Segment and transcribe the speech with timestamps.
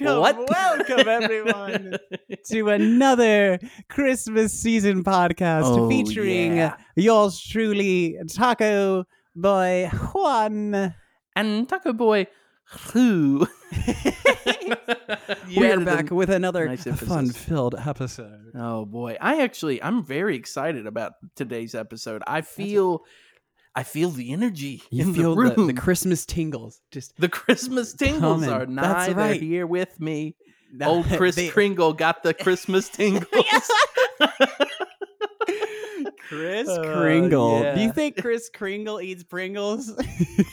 [0.00, 0.50] welcome, What?
[0.50, 1.96] welcome everyone
[2.50, 3.58] to another
[3.88, 6.76] Christmas season podcast Oh, featuring yeah.
[6.96, 10.94] yours truly, Taco Boy Juan.
[11.36, 12.26] and Taco Boy,
[12.92, 13.46] who?
[15.56, 18.52] we are back with another nice fun-filled episode.
[18.54, 22.22] Oh boy, I actually I'm very excited about today's episode.
[22.26, 23.04] I feel,
[23.76, 25.66] I feel the energy You in feel the the, room.
[25.66, 26.80] the Christmas tingles.
[26.92, 28.50] Just The Christmas tingles Coming.
[28.50, 28.82] are nigh.
[28.82, 29.40] That's They're right.
[29.42, 30.36] here with me.
[30.82, 33.26] Old Chris They- Kringle got the Christmas tingles.
[36.28, 37.74] Chris Uh, Kringle.
[37.74, 39.92] Do you think Chris Kringle eats Pringles?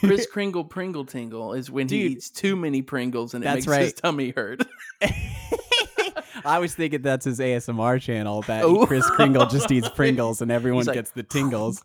[0.00, 3.82] Chris Kringle Pringle Tingle is when he eats too many Pringles and it That's makes
[3.84, 4.62] his tummy hurt.
[6.44, 8.84] I was thinking that's his ASMR channel that Oh.
[8.86, 11.82] Chris Kringle just eats Pringles and everyone like, gets the tingles.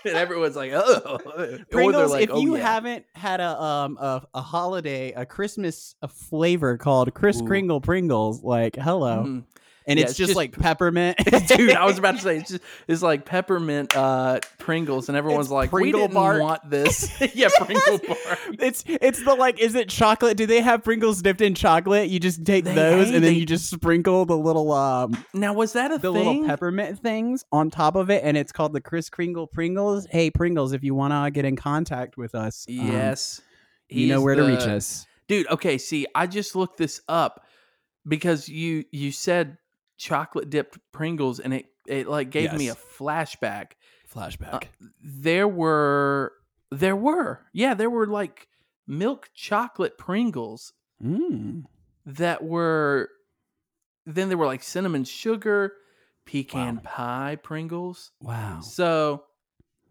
[0.04, 1.18] and everyone's like, oh.
[1.70, 5.94] Pringles, like, if "Oh, you yeah." haven't had a um a, a holiday, a Christmas
[6.02, 7.08] a flavor called
[7.42, 7.46] Ooh.
[7.46, 9.24] Kringle Pringles, like hello.
[9.26, 9.44] Mhm.
[9.86, 11.16] And Yeah, it's, it's just, just- like peppermint.
[11.48, 15.46] Dude, I was about to say it's just it's like peppermint uh Pringles, and everyone's
[15.46, 17.10] It's like, Pringle we didn't bark." want this.
[17.34, 18.38] yeah, Pringle bar.
[18.58, 20.36] It's it's the like is it chocolate?
[20.36, 22.08] Do they have Pringles dipped in chocolate?
[22.10, 25.24] You just take They- those hey, and then they- you just sprinkle the little um
[25.34, 26.26] Now, was that a thing the thing?
[26.28, 30.06] little peppermint things on top of it and it's called the Chris Kringle Pringles.
[30.10, 33.40] Hey Pringles, if you want to get in contact with us, um, Yes,
[33.88, 35.06] you know where to reach us.
[35.26, 35.48] dude.
[35.48, 37.44] Okay, see, I just looked this up
[38.06, 39.56] because you you said
[40.00, 43.72] chocolate dipped Pringles, and it it like gave me a flashback.
[44.12, 44.54] Flashback.
[44.64, 46.32] Uh, there were
[46.72, 48.48] there were yeah there were like
[48.86, 50.72] milk chocolate Pringles
[51.04, 51.62] mm.
[52.06, 53.10] that were
[54.06, 55.74] then there were like cinnamon sugar
[56.26, 56.82] pecan Wow.
[56.84, 58.60] pie pringles Wow.
[58.62, 59.24] so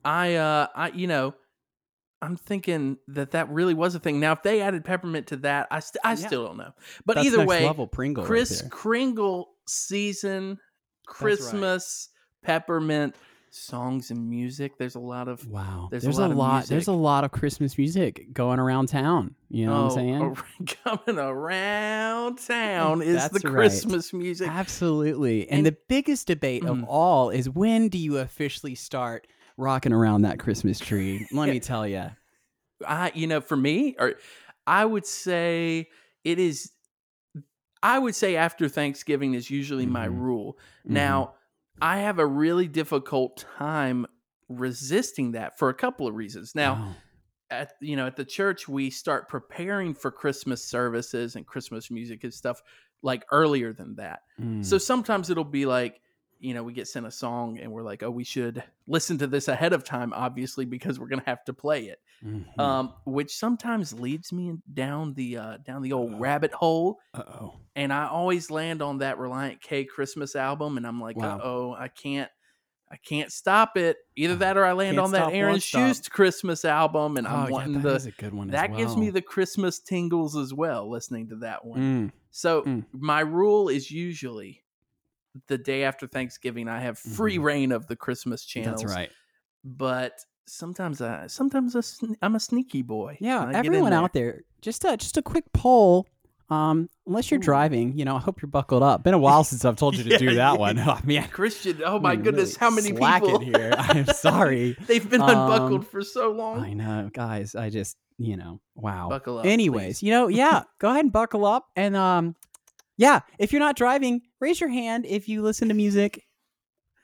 [0.05, 1.33] i uh i you know
[2.21, 5.67] i'm thinking that that really was a thing now if they added peppermint to that
[5.71, 6.27] i, st- I Yeah.
[6.27, 6.73] still don't know
[7.05, 8.69] but That's either way level Pringle chris there.
[8.69, 10.57] kringle season
[11.05, 12.09] christmas
[12.43, 13.15] peppermint
[13.51, 15.87] songs and music there's a lot of Wow.
[15.89, 16.63] There's There's, a a lot lot.
[16.63, 19.33] of there's a lot of Christmas music going around town.
[19.49, 20.21] You know what I'm saying?
[20.61, 23.53] oh, coming around town is the right.
[23.55, 25.49] christmas music Absolutely.
[25.49, 26.85] And, And- the biggest debate of Mm.
[26.87, 29.25] all is when do you officially start
[29.59, 31.27] rocking around that Christmas tree?
[31.31, 32.05] Let me tell you.
[32.87, 34.15] I you know for me or
[34.65, 35.89] I would say
[36.23, 36.71] it is
[37.83, 40.19] I would say after Thanksgiving is usually my Mhm.
[40.19, 40.57] rule.
[40.83, 40.93] Mm-hmm.
[40.95, 41.35] Now,
[41.81, 44.05] I have a really difficult time
[44.49, 46.55] resisting that for a couple of reasons.
[46.55, 46.95] Now, Wow.
[47.49, 52.23] at you know, at the church we start preparing for Christmas services and Christmas music
[52.23, 52.61] and stuff
[53.01, 54.23] like earlier than that.
[54.39, 54.63] Mm.
[54.63, 56.01] So sometimes it'll be like,
[56.39, 59.27] you know, we get sent a song and we're like, oh, we should listen to
[59.27, 62.59] this ahead of time, obviously, because we're gonna have to play it Mhm.
[62.59, 67.55] um, which sometimes leads me down the uh, down the old rabbit hole, Uh-oh.
[67.75, 71.39] and I always land on that Relient K Christmas album, and I'm like, Wow.
[71.41, 72.29] oh, I can't,
[72.91, 73.97] I can't stop it.
[74.15, 75.57] Either that or I land Can't on that Aaron.
[75.57, 78.47] Shust Christmas album, and oh, I'm yeah, wanting that the is a good one.
[78.49, 81.79] that gives me the Christmas tingles as well, listening to that one.
[82.09, 82.11] Mm.
[82.31, 82.85] So Mm.
[82.91, 84.63] my rule is usually
[85.47, 87.43] the day after Thanksgiving, I have free Mhm.
[87.43, 88.81] reign of the Christmas channels.
[88.83, 89.11] That's right.
[89.63, 90.13] But
[90.47, 93.17] sometimes I sometimes I sn- I'm a sneaky boy.
[93.19, 93.99] Yeah, and I get in everyone there.
[93.99, 96.07] out there, just a, just a quick poll.
[96.49, 97.43] Um, unless you're Ooh.
[97.43, 99.03] driving, you know, I hope you're buckled up.
[99.03, 100.57] Been a while since I've told you to Yeah, do that yeah.
[100.57, 100.79] one.
[100.79, 103.75] I mean, Christian, oh my goodness, really how many people here?
[103.77, 104.75] I'm sorry.
[104.87, 106.59] They've been Um, unbuckled for so long.
[106.61, 107.53] I know, guys.
[107.53, 109.09] I just, you know, wow.
[109.09, 109.45] Buckle up.
[109.45, 110.03] Anyways, please.
[110.03, 111.67] you know, yeah, go ahead and buckle up.
[111.75, 112.35] And um,
[112.99, 116.21] yeah, if you're not driving, raise your hand if you listen to music.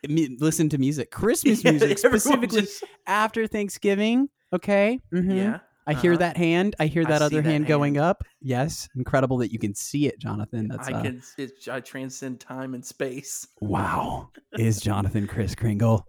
[0.08, 4.28] mu- Listen to music, Christmas Yeah, music specifically just- after Thanksgiving.
[4.54, 5.00] Okay.
[5.14, 5.36] Mhm.
[5.36, 6.20] yeah, I hear uh-huh.
[6.20, 6.76] that hand.
[6.80, 8.24] I hear that see other that hand, going up.
[8.42, 10.68] Yes, incredible that you can see it, Jonathan.
[10.68, 11.22] That's I uh, can.
[11.38, 13.48] It, I transcend time and space.
[13.62, 14.30] wow.
[14.60, 16.06] Is Jonathan Chris Kringle?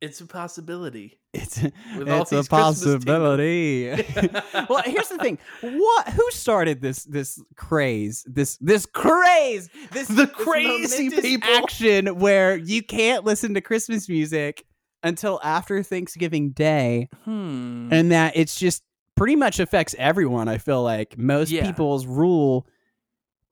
[0.00, 1.18] It's a possibility.
[1.34, 3.86] It's With it's a possibility.
[4.68, 5.38] well, here's the thing.
[5.60, 6.08] What?
[6.08, 8.24] Who started this this craze?
[8.26, 9.68] This this craze?
[9.92, 11.50] This The this crazy momentous people.
[11.50, 14.64] action where you can't listen to Christmas music
[15.02, 17.88] until after Thanksgiving Day, Hmm.
[17.92, 18.82] and that it's just
[19.16, 20.48] pretty much affects everyone.
[20.48, 21.66] I feel like most Yeah.
[21.66, 22.66] people's rule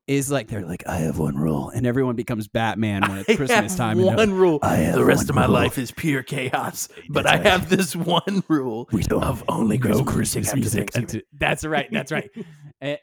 [0.09, 3.37] is like they're like, I have one rule, and everyone becomes Batman when it's I
[3.37, 3.99] Christmas time.
[3.99, 4.59] and One rule.
[4.63, 5.53] I have The rest of my rule.
[5.55, 7.47] life is pure chaos, but That's I right.
[7.47, 10.57] have this one rule we don't of only no Christmas, music.
[10.57, 10.81] music.
[10.81, 11.03] after Thanksgiving.
[11.03, 11.89] until- that's right.
[11.93, 12.31] That's right.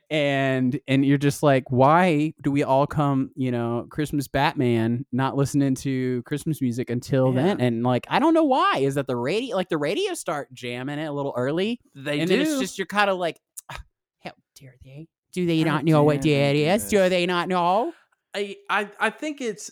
[0.09, 5.35] And and you're just like, why do we all come, you know, Christmas Batman, not
[5.35, 7.43] listening to Christmas music until Yeah.
[7.43, 7.61] then?
[7.61, 8.77] And like, I don't know why.
[8.79, 9.55] Is that the radio?
[9.55, 12.37] Like the radio start jamming it a little early, They and do.
[12.37, 13.83] then it's just you're kind of like, "Ah,
[14.23, 15.07] how dare they?
[15.35, 16.87] Do they not know what do is?
[16.87, 17.93] Do they not know?
[18.33, 19.69] I, I I think it's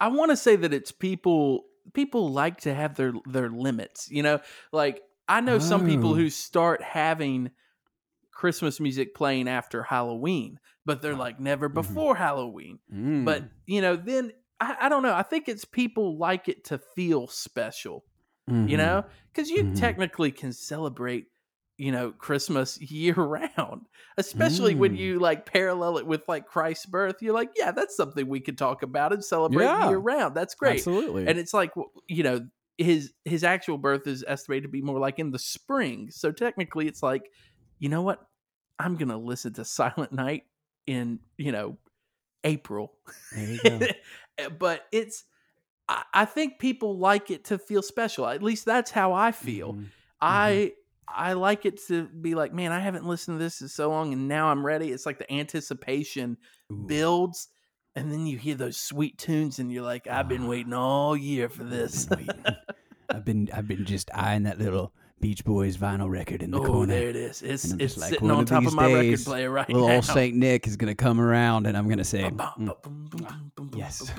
[0.00, 4.22] I want to say that it's people people like to have their their limits, you
[4.22, 4.40] know?
[4.72, 6.14] Like I know some people Oh.
[6.14, 7.50] who start having
[8.32, 11.74] Christmas music playing after Halloween, but they're like never Mhm.
[11.74, 12.78] before Halloween.
[12.88, 13.50] But, Mm.
[13.66, 15.14] you know, then I, I don't know.
[15.14, 18.04] I think it's people like it to feel special,
[18.48, 18.78] you Mhm.
[18.78, 19.04] know?
[19.34, 19.78] Cuz you Mhm.
[19.78, 21.26] technically can celebrate
[21.82, 23.86] you know Christmas year round,
[24.16, 24.98] especially when Mm.
[24.98, 27.16] you like parallel it with like Christ's birth.
[27.20, 29.88] You're like, yeah, that's something we could talk about and celebrate Yeah.
[29.88, 30.36] year round.
[30.36, 30.78] That's great.
[30.78, 31.26] absolutely.
[31.26, 31.72] And it's like
[32.08, 32.46] you know
[32.78, 36.10] his his actual birth is estimated to be more like in the spring.
[36.10, 37.24] So technically, it's like,
[37.80, 38.20] you know what?
[38.78, 40.44] I'm gonna listen to Silent Night
[40.86, 41.78] in you know
[42.44, 42.94] April.
[43.64, 43.80] go.
[44.58, 45.24] but it's
[45.88, 48.26] I, I think people like it to feel special.
[48.26, 49.74] At least that's how I feel.
[49.74, 49.86] Mhm.
[50.20, 50.72] I
[51.08, 54.12] I like it to be like, man, I haven't listened to this in so long,
[54.12, 54.90] and now I'm ready.
[54.90, 56.36] It's like the anticipation
[56.72, 56.84] Ooh.
[56.86, 57.48] builds,
[57.94, 60.48] and then you hear those sweet tunes, and you're like, I've been Ah.
[60.48, 62.08] waiting all year for this.
[63.10, 63.50] I've been.
[63.52, 66.70] I've been just eyeing that little Beach Boys vinyl record in the corner.
[66.70, 66.94] oh, corner.
[66.94, 67.42] there it is.
[67.42, 69.96] It's it's like, sitting on top of my record player right Little now.
[69.96, 74.10] old Saint Nick is gonna come around, and I'm gonna say, mm, bum, Yes.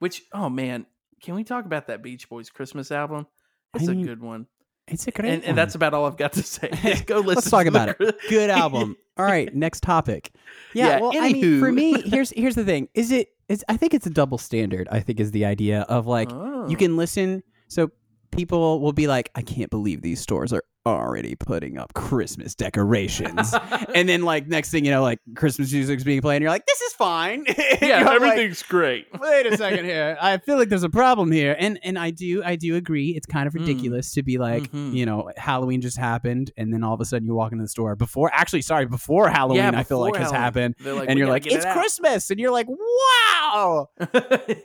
[0.00, 0.86] Which, oh man,
[1.22, 3.26] can we talk about that Beach Boys Christmas album?
[3.74, 4.46] It's a good one.
[4.92, 6.68] "It's a great." And, and that's about all I've got to say.
[7.06, 7.34] Go listen.
[7.34, 8.16] Let's talk the about it.
[8.28, 8.96] Good album.
[9.18, 10.30] All right, next topic.
[10.72, 12.88] Yeah, Yeah, well, I mean, for me, here's here's the thing.
[12.94, 14.88] Is it is I think it's a double standard.
[14.90, 16.66] I think is the idea of like Oh.
[16.68, 17.42] you can listen.
[17.68, 17.90] So
[18.30, 23.54] people will be like, I can't believe these stores are already putting up Christmas decorations.
[23.94, 26.66] and then like next thing you know, like Christmas music's being played, and you're like,
[26.66, 27.44] this is fine.
[27.58, 29.06] yeah, You're like, everything's great.
[29.20, 30.16] Wait a second here.
[30.20, 31.54] I feel like there's a problem here.
[31.58, 33.10] And and I do I do agree.
[33.10, 33.60] It's kind of Mm.
[33.60, 34.94] ridiculous to be like, Mhm.
[34.94, 37.68] you know, Halloween just happened and then all of a sudden you walk into the
[37.68, 40.74] store before actually sorry, before Halloween I feel like before has happened.
[40.84, 41.72] Like, and you're like, it's it.
[41.72, 42.30] Christmas.
[42.30, 43.88] And you're like, wow.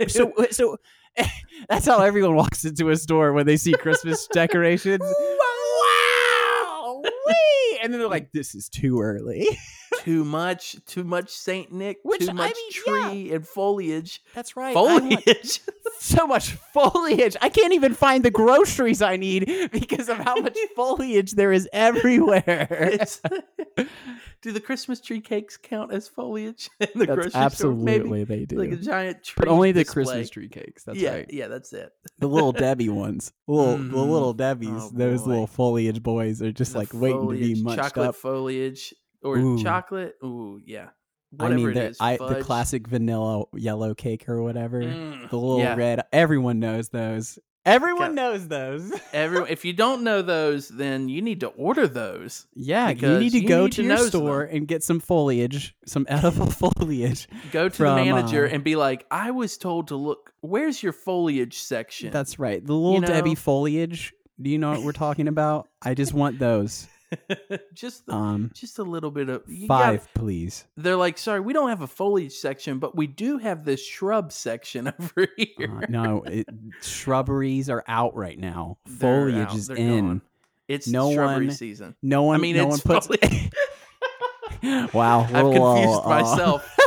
[0.07, 0.77] So so
[1.67, 5.01] that's how everyone walks into a store when they see Christmas decorations.
[5.01, 5.46] Wow.
[7.03, 7.79] Wee!
[7.81, 9.47] And then they're like, this is too early.
[9.99, 13.09] too much, too much Saint Nick, Which, too I much mean, yeah.
[13.09, 14.23] tree and foliage.
[14.33, 14.73] That's right.
[14.73, 15.61] Foliage.
[15.99, 17.35] so much foliage.
[17.41, 21.67] I can't even find the groceries I need because of how much foliage there is
[21.73, 22.99] everywhere.
[24.43, 27.41] Do the Christmas tree cakes count as foliage in the That's grocery store?
[27.41, 28.57] absolutely they do.
[28.57, 29.35] Like a giant tree.
[29.37, 30.03] but only the display.
[30.03, 30.83] Christmas tree cakes.
[30.83, 31.25] That's yeah, right.
[31.33, 31.89] yeah, that's it.
[32.19, 34.09] The little Debbie ones, little the Mhm.
[34.11, 34.79] little Debbies.
[34.79, 35.29] Oh, those boy.
[35.29, 38.15] little foliage boys are just The like waiting to be foliage, munched chocolate up.
[38.15, 38.93] foliage
[39.23, 39.63] or Ooh.
[39.63, 40.13] chocolate.
[40.23, 40.89] Ooh, yeah.
[41.39, 44.81] I mean, the, is, I, the classic vanilla yellow cake or whatever.
[44.81, 45.75] Mm, The little yeah.
[45.75, 46.01] red.
[46.13, 47.37] Everyone knows those.
[47.67, 48.93] Everyone knows those.
[49.13, 52.47] Everyone, if you don't know those, then you need to order those.
[52.55, 55.75] Yeah, you need to you go need to to your store and get some foliage,
[55.85, 57.27] some edible foliage.
[57.51, 60.33] Go to From, the manager uh, and be like, "I was told to look.
[60.39, 62.65] Where's your foliage section?" That's right.
[62.65, 63.07] The little know?
[63.07, 64.13] Debbie foliage.
[64.41, 65.67] Do you know what we're talking about?
[65.81, 66.87] I just want those.
[67.73, 70.65] just the, Um, just a little bit of you gotta- five, please.
[70.75, 74.31] they're like, "Sorry, we don't have a foliage section, but we do have this shrub
[74.31, 76.47] section over here." Uh, no, it,
[76.81, 78.77] shrubberies are out right now.
[78.85, 79.55] They're Foliage out.
[79.55, 80.07] is They're in.
[80.07, 80.21] gone.
[80.67, 81.95] It's No shrubbery one- season.
[82.01, 82.35] No one.
[82.35, 83.07] I mean, no one puts.
[84.93, 86.77] wow, I've confused uh, myself.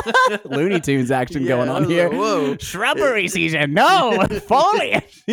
[0.45, 2.09] Looney Tunes action Yeah, going on here.
[2.09, 2.57] like, whoa.
[2.57, 5.23] Shrubbery season, no foliage.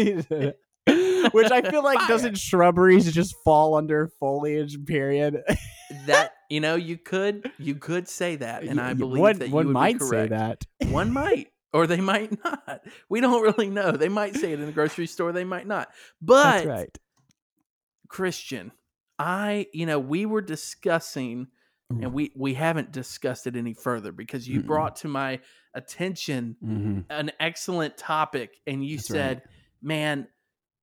[1.33, 2.09] Which I feel like Fire.
[2.09, 4.85] doesn't shrubberies just fall under foliage?
[4.85, 5.43] Period.
[6.07, 9.55] that you know, you could you could say that, and I believe one, that you
[9.55, 10.65] one might say that.
[10.91, 12.83] One might, or they might not.
[13.09, 13.93] We don't really know.
[13.93, 15.33] They might say it in the grocery store.
[15.33, 15.89] They might not.
[16.21, 16.99] But That's right.
[18.09, 18.73] Christian,
[19.19, 21.49] I, you know, we were discussing,
[21.91, 24.67] and we we haven't discussed it any further because you Mm-mm.
[24.67, 25.41] brought to my
[25.75, 29.17] attention hmm an excellent topic, and you That's right.
[29.17, 29.43] said,
[29.83, 30.29] "Man,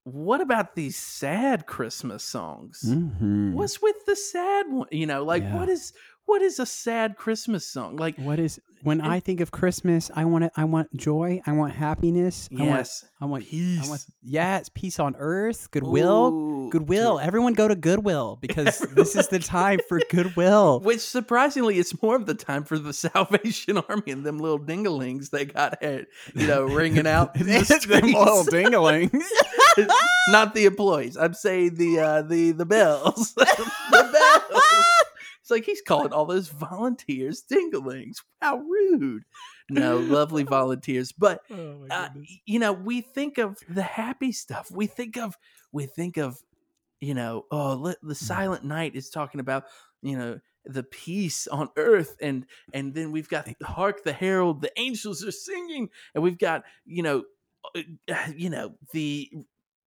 [0.05, 2.81] what about these sad Christmas songs?
[2.81, 4.87] hmm What's with the sad one?
[4.91, 5.51] You know, like Yeah.
[5.51, 5.93] what is
[6.25, 7.97] what is a sad Christmas song?
[7.97, 10.11] Like What is when And- I think of Christmas?
[10.15, 10.51] I want it.
[10.55, 11.41] I want joy.
[11.47, 12.49] I want happiness.
[12.51, 12.69] I want.
[12.69, 13.85] yes, I want peace.
[13.85, 14.05] I want.
[14.21, 17.19] Yeah, peace on earth, goodwill, Ooh, goodwill.
[17.19, 20.81] Everyone go to Goodwill because this is the time for goodwill.
[20.81, 25.29] Which surprisingly, it's more of the time for the Salvation Army and them little dinglings
[25.31, 26.05] they got, at,
[26.35, 29.23] you know, ringing out in the Them little dinglings.
[30.29, 31.17] Not the employees.
[31.17, 33.33] I'm saying the uh, the the bells.
[33.33, 33.45] the
[33.91, 34.61] bells.
[35.45, 38.15] It's like he's calling all those volunteers dinglings.
[38.41, 39.25] How rude.
[39.69, 42.09] No, lovely volunteers, but Oh uh,
[42.47, 44.71] you know, we think of the happy stuff.
[44.71, 45.37] We think of
[45.71, 46.41] we think of
[46.99, 49.65] you know, oh, the Silent Night is talking about
[50.01, 54.71] you know the peace on earth, and and then we've got hark the herald, the
[54.79, 57.23] angels are singing, and we've got you know,
[57.75, 57.81] uh,
[58.35, 59.29] you know the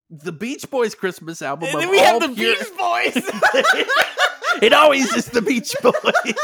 [0.09, 1.69] the Beach Boys Christmas album.
[1.73, 3.85] And then we have the pure- Beach Boys.
[4.63, 6.35] it always is the Beach Boys.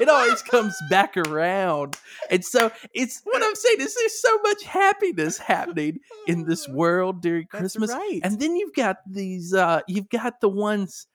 [0.00, 1.96] It always comes back around.
[2.30, 7.22] And so it's what I'm saying is there's so much happiness happening in this world
[7.22, 7.90] during Christmas.
[7.90, 8.20] right.
[8.22, 11.06] And then you've got these uh you've got the ones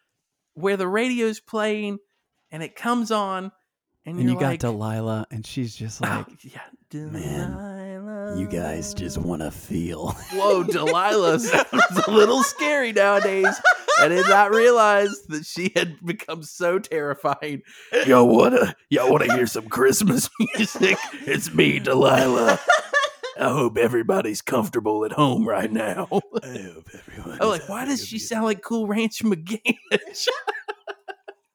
[0.53, 1.99] where the radio's playing
[2.51, 3.51] and it comes on
[4.05, 6.61] and, and you're you got like, Delilah, and she's just oh, like, yeah,
[6.93, 13.61] "Man, "You guys just want to feel." Whoa, Delilah sounds a little scary nowadays.
[13.99, 17.61] I did not realize that she had become so terrifying.
[18.05, 20.97] Yo, wanna y'all wanna hear some Christmas music?
[21.25, 22.59] It's me, Delilah.
[23.39, 26.07] I hope everybody's comfortable at home right now.
[26.43, 27.37] I hope everyone.
[27.39, 30.27] Oh, I'm like, why does she sound like Cool Ranch McGanch?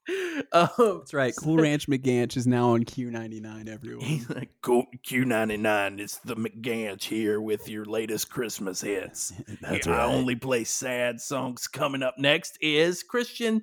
[0.52, 1.34] um, That's right.
[1.36, 3.68] Cool Ranch McGanch is now on Q99.
[3.68, 4.04] Everyone.
[4.04, 9.32] He's like, cool, Q99, it's the McGanch here with your latest Christmas hits.
[9.60, 10.00] That's Yeah, right.
[10.02, 11.66] I only play sad songs.
[11.66, 13.62] Coming up next is Christian.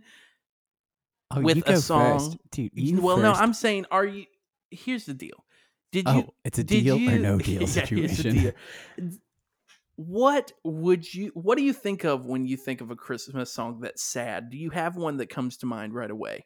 [1.31, 2.37] oh, with you a song- first.
[2.51, 2.71] dude.
[2.73, 3.31] You well, no.
[3.33, 4.25] I'm saying, are you?
[4.71, 5.45] Here's the deal.
[5.91, 6.33] Did Oh, you?
[6.45, 8.53] it's a did deal or you- no Yeah, deal here's the situation.
[8.97, 9.11] deal.
[10.07, 11.31] What would you?
[11.35, 14.49] What do you think of when you think of a Christmas song that's sad?
[14.49, 16.45] Do you have one that comes to mind right away?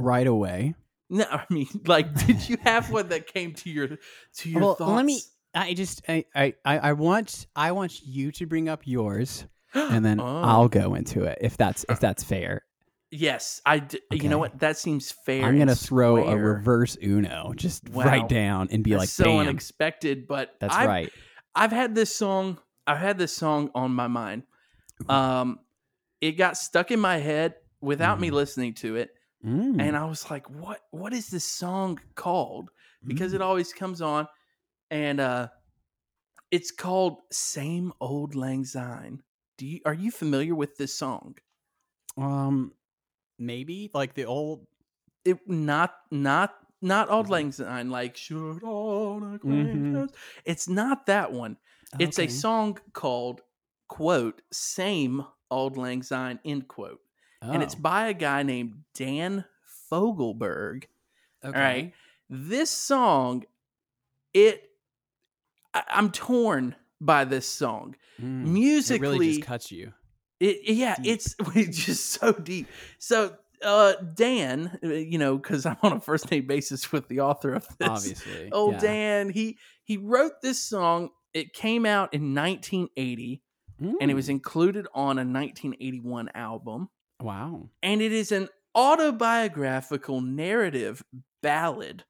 [0.00, 0.74] right away.
[1.10, 3.88] No, I mean, like, did you have one that came to your
[4.38, 4.92] to your well, thoughts?
[4.96, 5.20] let me.
[5.54, 6.02] I just.
[6.08, 6.54] I, I.
[6.64, 7.46] I want.
[7.54, 10.42] I want you to bring up yours, and then Oh.
[10.42, 11.38] I'll go into it.
[11.40, 12.62] If that's if that's fair.
[13.10, 13.78] Yes, I.
[13.78, 14.58] D- You know what?
[14.58, 15.44] That seems fair.
[15.44, 18.04] I'm gonna throw a reverse Uno, just Wow.
[18.04, 21.12] right down, and be That's like, so "Bam!" unexpected, but that's I've, right.
[21.54, 22.58] I've had this song.
[22.86, 24.44] I've had this song on my mind.
[25.08, 25.60] Um,
[26.20, 28.32] it got stuck in my head without me Mhm.
[28.32, 29.12] listening to it,
[29.44, 30.82] Mm, and I was like, "What?
[30.92, 32.70] What is this song called?"
[33.08, 33.34] Because mm.
[33.34, 34.28] it always comes on,
[34.90, 35.50] and uh,
[36.50, 39.22] it's called "Same Old Lang Syne."
[39.58, 41.36] Do you are you familiar with this song?
[42.16, 42.72] um,
[43.38, 44.66] maybe like the old.
[45.24, 47.28] It not not not Old Mhm.
[47.30, 50.08] Lang Syne like should all Mhm.
[50.44, 51.58] It's not that one.
[51.98, 53.40] It's a song called
[53.88, 57.00] quote same Old Lang Syne end quote,
[57.42, 59.44] and it's Oh, by a guy named Dan
[59.90, 60.84] Fogelberg.
[61.44, 61.58] okay.
[61.58, 61.92] right.
[62.30, 63.44] This song,
[64.32, 64.70] it
[65.74, 67.96] I, I'm torn by this song.
[68.20, 69.92] Mm, Musically, it really just cuts you.
[70.40, 71.06] it, yeah, Deep.
[71.06, 72.66] it's it's just so deep.
[72.98, 77.20] So uh Dan, uh, you know, because I'm on a first name basis with the
[77.20, 77.88] author of this.
[77.88, 78.48] Obviously.
[78.52, 78.78] Oh yeah.
[78.78, 81.10] Dan, he he wrote this song.
[81.34, 83.42] It came out in 1980
[84.00, 86.88] and it was Mm, included on a 1981 album.
[87.20, 87.70] wow.
[87.82, 91.04] And it is an autobiographical narrative
[91.42, 92.04] ballad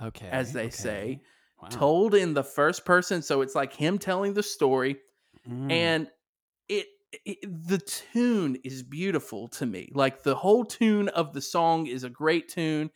[0.00, 0.28] Okay.
[0.30, 0.70] as they okay.
[0.70, 1.22] say,
[1.60, 1.68] Wow.
[1.70, 3.22] told in the first person.
[3.22, 4.98] So it's like him telling the story.
[5.46, 6.10] Mm, and
[6.68, 6.86] it,
[7.24, 12.04] it the tune is beautiful to me like the whole tune of the song is
[12.04, 12.90] a great tune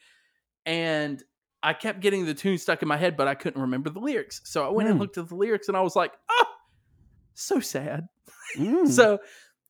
[0.67, 1.23] and
[1.63, 4.41] i kept getting the tune stuck in my head but i couldn't remember the lyrics
[4.45, 5.03] so i went and Hmm.
[5.03, 6.45] looked at the lyrics and i was like oh
[7.35, 8.07] so sad
[8.57, 8.89] mm.
[8.89, 9.19] so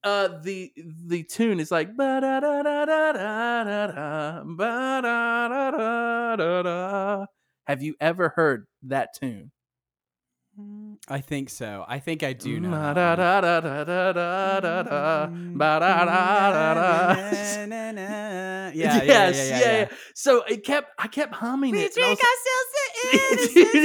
[0.05, 0.73] uh the
[1.07, 1.89] the tune is like
[7.67, 9.62] have you ever heard that tune Mm,
[11.09, 11.85] I think so.
[11.89, 12.71] I think I do know.
[18.75, 19.89] Yeah, yeah, yes, yeah, yeah, yeah.
[20.15, 21.95] So it kept, I kept humming it.
[22.23, 22.71] ourselves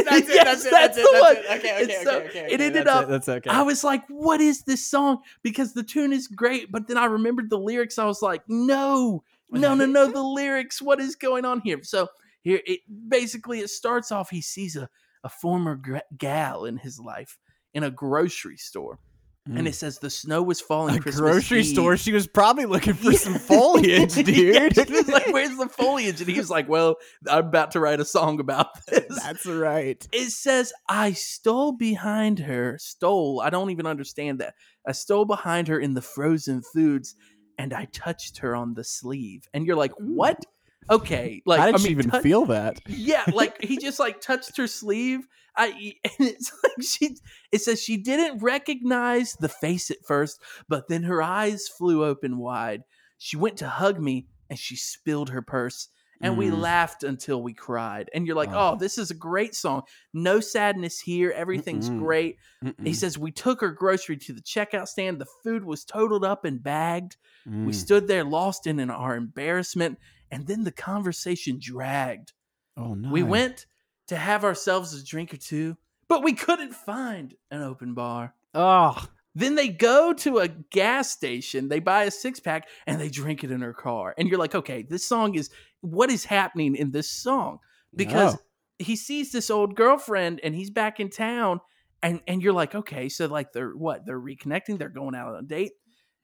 [0.06, 1.38] That's it, that's it, that's the one.
[1.58, 3.50] Okay, okay, okay, it ended up- That's okay.
[3.50, 5.20] I was like, what is this song?
[5.42, 7.98] Because the tune is great, but then I remembered the lyrics.
[7.98, 10.82] I was like, no, no, no, no, the lyrics.
[10.82, 11.80] What is going on here?
[11.84, 12.08] So
[12.44, 14.30] here, it basically it starts off.
[14.30, 14.88] He sees a
[15.24, 15.80] a former
[16.18, 17.38] gal in his life
[17.74, 19.00] in a grocery store,
[19.46, 20.96] and it says the snow was falling.
[20.96, 20.98] Mm.
[20.98, 21.96] a Christmas grocery Eve." store.
[21.96, 24.28] She was probably looking for some foliage, dude.
[24.30, 26.98] Yeah, she was like, "Where's the foliage?" And he was like, "Well,
[27.30, 30.06] I'm about to write a song about this." That's right.
[30.12, 32.78] it says I stole behind her.
[32.82, 33.42] Stole.
[33.42, 34.56] I don't even understand that.
[34.86, 37.16] I stole behind her in the frozen foods,
[37.58, 39.48] and I touched her on the sleeve.
[39.54, 40.44] And you're like, what?
[40.90, 42.80] Okay, like How did I she mean, even touch- feel that?
[42.88, 45.28] Yeah, like he just like touched her sleeve.
[45.56, 47.18] I and it's like she.
[47.52, 52.38] It says she didn't recognize the face at first, but then her eyes flew open
[52.38, 52.84] wide.
[53.18, 55.90] She went to hug me, and she spilled her purse.
[56.20, 56.60] And we Mm.
[56.62, 58.10] laughed until we cried.
[58.12, 58.72] And you're like, Oh.
[58.74, 59.84] oh, this is a great song.
[60.16, 61.30] No sadness here.
[61.30, 62.00] Everything's Mm-mm.
[62.00, 62.38] great.
[62.64, 62.96] He Mm-mm.
[62.96, 65.22] says, We took her grocery to the checkout stand.
[65.22, 67.18] The food was totaled up and bagged.
[67.46, 67.76] We Mm.
[67.76, 70.00] stood there lost in our embarrassment.
[70.32, 72.34] And then the conversation dragged.
[72.76, 73.10] Oh no.
[73.10, 73.66] We went
[74.08, 78.34] to have ourselves a drink or two, but we couldn't find an open bar.
[78.54, 79.08] Oh,
[79.38, 83.44] Then they go to a gas station, they buy a six pack, and they drink
[83.44, 84.16] it in her car.
[84.18, 87.60] And you're like, okay, this song is what is happening in this song?
[87.96, 88.40] Because no.
[88.80, 91.62] he sees this old girlfriend and he's back in town,
[92.02, 94.08] and and you're like, okay, so like they're what?
[94.08, 95.74] They're reconnecting, they're going out on a date.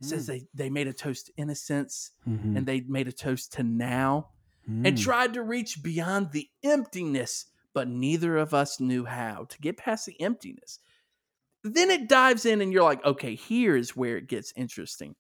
[0.04, 2.58] It says they they made a toast to innocence Mhm.
[2.58, 4.30] and they made a toast to now
[4.68, 5.02] and Mm.
[5.02, 10.06] tried to reach beyond the emptiness, but neither of us knew how to get past
[10.06, 10.80] the emptiness.
[11.64, 15.16] Then it dives in, and you're like, okay, here's where it gets interesting.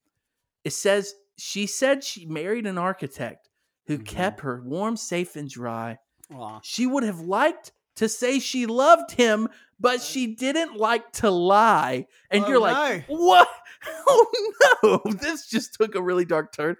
[0.63, 3.49] It says she said she married an architect
[3.87, 4.05] who Mhm.
[4.05, 5.97] kept her warm, safe, and dry.
[6.33, 6.59] Aw.
[6.63, 9.47] She would have liked to say she loved him,
[9.79, 12.07] but she didn't like to lie.
[12.29, 13.47] And Oh, you're like, what?
[14.05, 16.75] Oh no, this just took a really dark turn.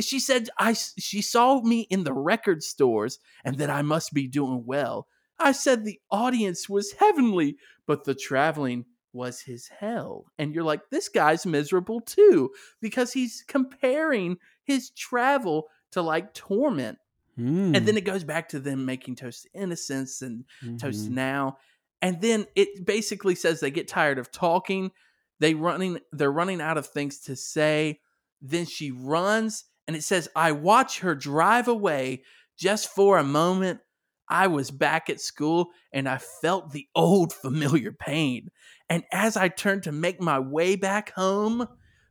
[0.00, 4.26] She said I she saw me in the record stores and that I must be
[4.26, 5.06] doing well.
[5.38, 10.26] I said the audience was heavenly, but the traveling was his hell.
[10.38, 12.50] And you're like, this guy's miserable too,
[12.80, 16.98] because he's comparing his travel to like torment.
[17.38, 17.76] Mm.
[17.76, 20.44] And then it goes back to them making toast to innocence and
[20.78, 21.14] toast Mhm.
[21.14, 21.58] now
[22.02, 24.90] and then it basically says they get tired of talking
[25.40, 28.00] they running they're running out of things to say
[28.40, 32.22] then she runs and it says i watch her drive away
[32.58, 33.80] just for a moment
[34.28, 38.48] i was back at school and i felt the old familiar pain
[38.88, 41.66] and as i turned to make my way back home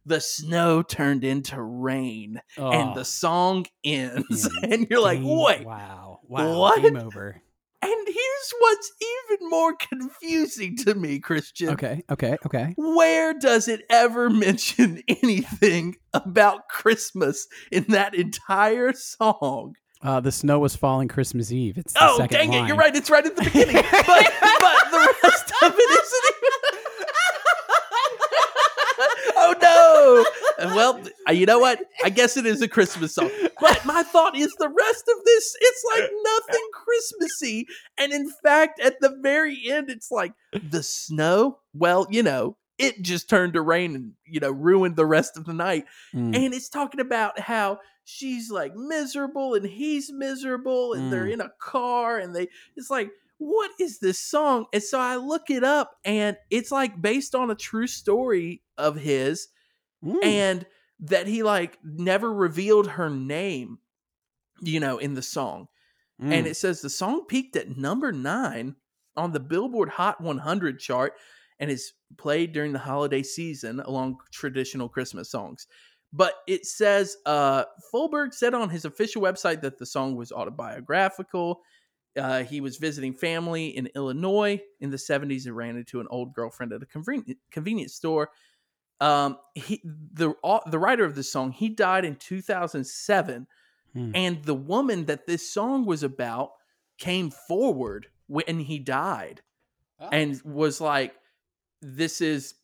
[0.08, 4.50] the snow turned into rain and Oh, the song ends Ends.
[4.64, 6.20] and you're like wait Wow.
[6.28, 6.60] Wow.
[6.60, 6.82] What?
[6.82, 7.42] Game over.
[7.86, 11.70] And here's what's even more confusing to me, Christian.
[11.70, 12.04] Okay.
[12.10, 12.38] Okay.
[12.46, 12.74] Okay.
[12.78, 19.76] Where does it ever mention anything about Christmas in that entire song?
[20.02, 21.78] Uh, the snow was falling Christmas Eve.
[21.78, 22.68] It's the oh, second dang it, line.
[22.68, 22.96] you're right.
[22.96, 23.76] It's right at the beginning.
[23.76, 26.85] but, but the rest of it isn't even.
[29.46, 30.26] Oh,
[30.58, 30.66] no.
[30.66, 31.80] And well, uh, you know what?
[32.04, 33.30] I guess it is a Christmas song.
[33.60, 37.68] But my thought is the rest of this, it's like nothing Christmassy.
[37.98, 41.60] And in fact, at the very end, it's like the snow.
[41.74, 45.46] Well, you know, it just turned to rain and, you know, ruined the rest of
[45.46, 45.86] the night.
[46.14, 46.36] Mm.
[46.36, 51.34] And it's talking about how she's like miserable and he's miserable and they're Mm.
[51.34, 54.66] in a car and they, it's like, what is this song?
[54.74, 58.96] And so I look it up and it's like based on a true story of
[58.96, 59.50] his
[60.06, 60.24] Mm.
[60.24, 60.66] and
[61.00, 63.80] that he like never revealed her name,
[64.62, 65.68] you know, in the song.
[66.22, 66.32] Mm.
[66.32, 68.76] And it says the song peaked at number nine
[69.18, 71.14] on the Billboard Hot 100 chart
[71.60, 75.68] and is played during the holiday season along traditional Christmas songs.
[76.14, 81.62] But it says uh, Fogelberg said on his official website that the song was autobiographical.
[82.18, 86.34] Uh, he was visiting family in Illinois in the 70s and ran into an old
[86.34, 88.30] girlfriend at a conven- convenience store.
[89.02, 93.48] Um, he the au- the writer of this song he died in 2007
[93.96, 94.12] Mm.
[94.14, 96.52] and the woman that this song was about
[96.98, 99.42] came forward when he died
[100.02, 100.10] Oh.
[100.12, 101.16] and was like
[101.82, 102.56] this is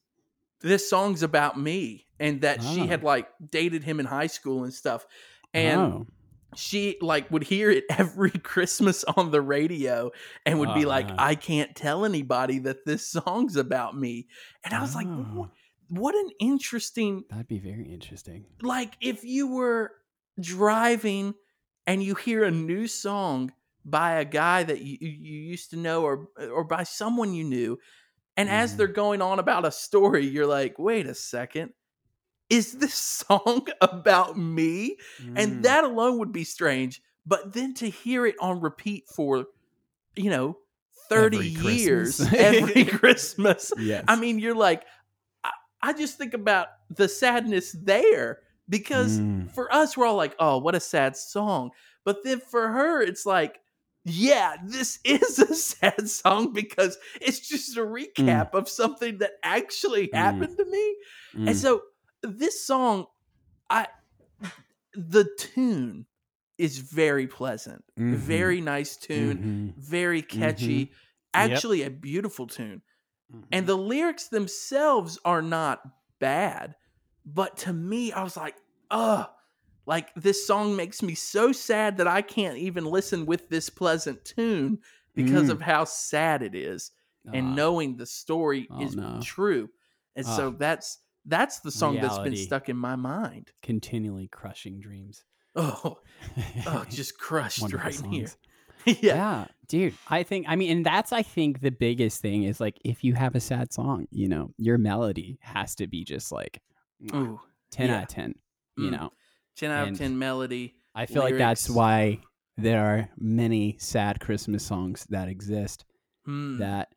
[0.59, 2.85] this song's about me and that she Oh.
[2.87, 5.05] had like dated him in high school and stuff
[5.53, 6.07] and Oh.
[6.55, 10.11] She like would hear it every christmas on the radio
[10.45, 11.15] and would be Oh, like man.
[11.19, 14.27] i can't tell anybody that this song's about me
[14.65, 15.23] and i was like Oh.
[15.33, 15.49] what,
[15.89, 18.45] what an interesting That'd be very interesting.
[18.61, 19.91] like if you were
[20.39, 21.33] driving
[21.87, 23.51] and you hear a new song
[23.83, 27.79] by a guy that you, you used to know or or by someone you knew
[28.37, 28.77] and as Mhm.
[28.77, 31.71] they're going on about a story you're like wait a second
[32.51, 35.33] is this song about me Mm.
[35.37, 39.45] and that alone would be strange but then to hear it on repeat for
[40.15, 40.57] you know
[41.09, 42.33] 30 Every years Christmas.
[42.39, 44.03] every christmas yes.
[44.07, 44.83] I mean, you're like,
[45.43, 49.51] I, I just think about the sadness there because Mm.
[49.53, 51.71] for us, we're all like, oh, what a sad song.
[52.05, 53.59] But then for her, it's like,
[54.05, 60.07] yeah, this is a sad song because it's just a recap of something that actually
[60.07, 60.13] Mm.
[60.15, 60.95] happened to me.
[61.35, 61.47] Mm.
[61.49, 61.81] And so
[62.23, 63.07] this song,
[63.69, 63.87] I
[64.93, 66.05] the tune
[66.57, 68.01] is very pleasant, Mhm.
[68.09, 69.75] very nice tune, Mhm.
[69.77, 70.91] very catchy,
[71.33, 71.65] Yep.
[71.65, 72.81] actually a beautiful tune.
[73.51, 75.81] And the lyrics themselves are not
[76.19, 76.75] bad,
[77.25, 78.57] but to me, I was like,
[78.91, 79.29] ugh,
[79.85, 84.25] like this song makes me so sad that I can't even listen with this pleasant
[84.25, 84.79] tune
[85.15, 85.51] because Mm.
[85.51, 86.91] of how sad it is
[87.33, 89.21] and Ah, knowing the story Oh, is no.
[89.21, 89.69] true.
[90.15, 90.51] And so Ah.
[90.51, 93.51] that's that's the song that's been stuck in my mind.
[93.61, 95.23] continually crushing dreams.
[95.55, 95.99] Oh,
[96.65, 98.27] oh, just crushed right here.
[98.85, 98.95] yeah.
[99.01, 102.79] yeah dude i think i mean and that's i think the biggest thing is like
[102.83, 106.59] if you have a sad song you know your melody has to be just like
[107.13, 107.39] Ooh,
[107.71, 107.97] 10 yeah.
[107.97, 108.35] out of 10
[108.77, 108.91] you Mm.
[108.91, 109.11] know
[109.57, 110.73] 10 out And of 10 melody.
[110.95, 112.21] i feel like that's why
[112.57, 115.85] there are many sad christmas songs that exist
[116.25, 116.57] Hmm.
[116.57, 116.89] that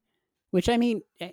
[0.52, 1.30] which i mean eh,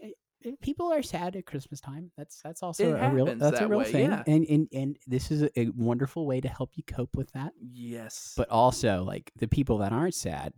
[0.62, 3.80] people are sad at christmas time that's that's also It a real that's a real
[3.80, 4.23] way, thing yeah.
[4.27, 8.34] and, and and this is a, wonderful way to help you cope with that Yes.
[8.38, 10.54] but also like the people that aren't sad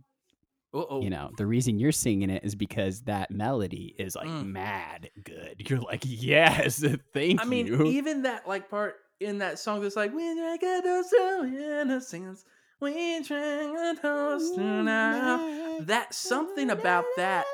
[0.74, 1.02] Uh-oh.
[1.02, 4.46] you know the reason you're singing it is because that melody is like Mm.
[4.52, 6.78] mad good you're like yes
[7.12, 7.38] thank you.
[7.40, 11.10] I mean, even that like part in that song that's like, we drink a toast
[11.10, 12.44] to innocence,
[12.80, 15.78] we drink a toast to now.
[15.82, 17.44] That something about that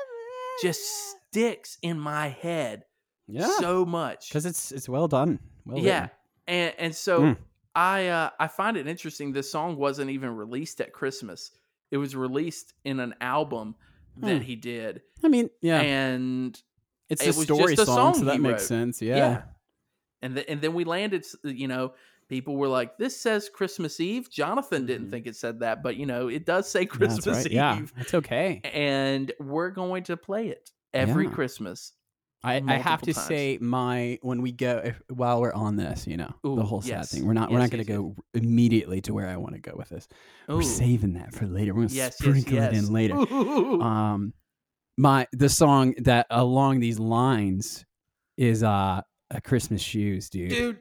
[0.61, 2.83] just sticks in my head
[3.27, 4.27] yeah so much.
[4.29, 6.15] because it's it's well done well yeah, written.
[6.47, 7.37] and and so Mm.
[7.73, 9.31] I uh, I find it interesting.
[9.31, 11.51] This song wasn't even released at Christmas.
[11.89, 13.75] It was released in an album
[14.17, 14.41] that Hmm.
[14.41, 16.61] he did, i mean yeah and
[17.09, 18.67] it's it a story just a song, song so that makes wrote.
[18.67, 19.41] sense yeah, yeah.
[20.21, 21.25] And th- and then we landed.
[21.45, 21.93] You know,
[22.27, 25.11] people were like, "This says Christmas Eve." Jonathan didn't Mhm.
[25.11, 27.45] think it said that, but you know, it does say Christmas right.
[27.45, 31.31] Eve, yeah it's okay and we're going to play it every Yeah.
[31.31, 31.93] Christmas.
[32.43, 33.27] I, I have to times.
[33.27, 36.89] say my when we go if, while we're on this you know the whole sad
[36.89, 37.11] yes.
[37.11, 39.53] thing we're not we're Yes, not going to yes, go immediately to where i want
[39.53, 40.07] to go with this
[40.49, 40.55] Ooh.
[40.55, 43.79] we're saving that for later we're going to sprinkle it in later Ooh.
[43.83, 44.33] um
[44.97, 47.85] my the song that along these lines
[48.37, 50.79] is uh a christmas shoes dude, dude,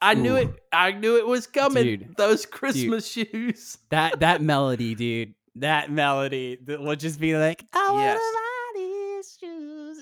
[0.00, 0.36] I knew Ooh.
[0.36, 0.60] it.
[0.72, 1.82] I knew it was coming.
[1.84, 2.14] Dude.
[2.16, 3.76] Those Christmas shoes.
[3.90, 8.20] that that melody dude that melody that will just be like i Yes.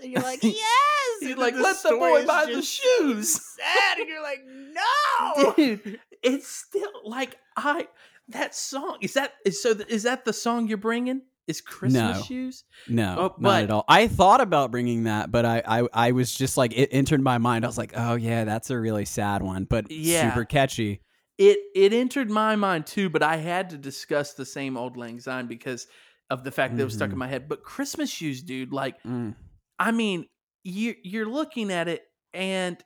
[0.09, 3.33] And you're like yes You're like, then let the story boy buy the just shoes.
[3.57, 7.87] sad and you're like no dude it's still like i
[8.29, 12.19] that song is that is so th- is that the song you're bringing is christmas
[12.19, 12.23] No.
[12.23, 13.85] shoes No, Oh, not but- at all.
[13.89, 17.39] I thought about bringing that, but I, I, I was just like, it entered my
[17.39, 17.65] mind.
[17.65, 20.29] I was like, oh yeah, that's a really sad one, but Yeah.
[20.29, 21.01] super catchy.
[21.39, 25.21] it it entered my mind too but i had to discuss the same old lang
[25.21, 25.87] syne because
[26.31, 27.19] of the fact that it was stuck in Mhm.
[27.25, 29.37] my head but christmas shoes dude like Mm.
[29.79, 30.27] I mean
[30.65, 32.03] you you're looking at it
[32.35, 32.83] and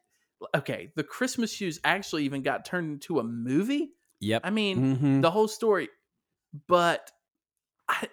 [0.55, 4.42] okay the christmas shoes actually even got turned into a movie Yep.
[4.44, 5.22] i mean Mhm.
[5.22, 5.88] the whole story
[6.68, 7.11] but
[7.88, 8.09] I,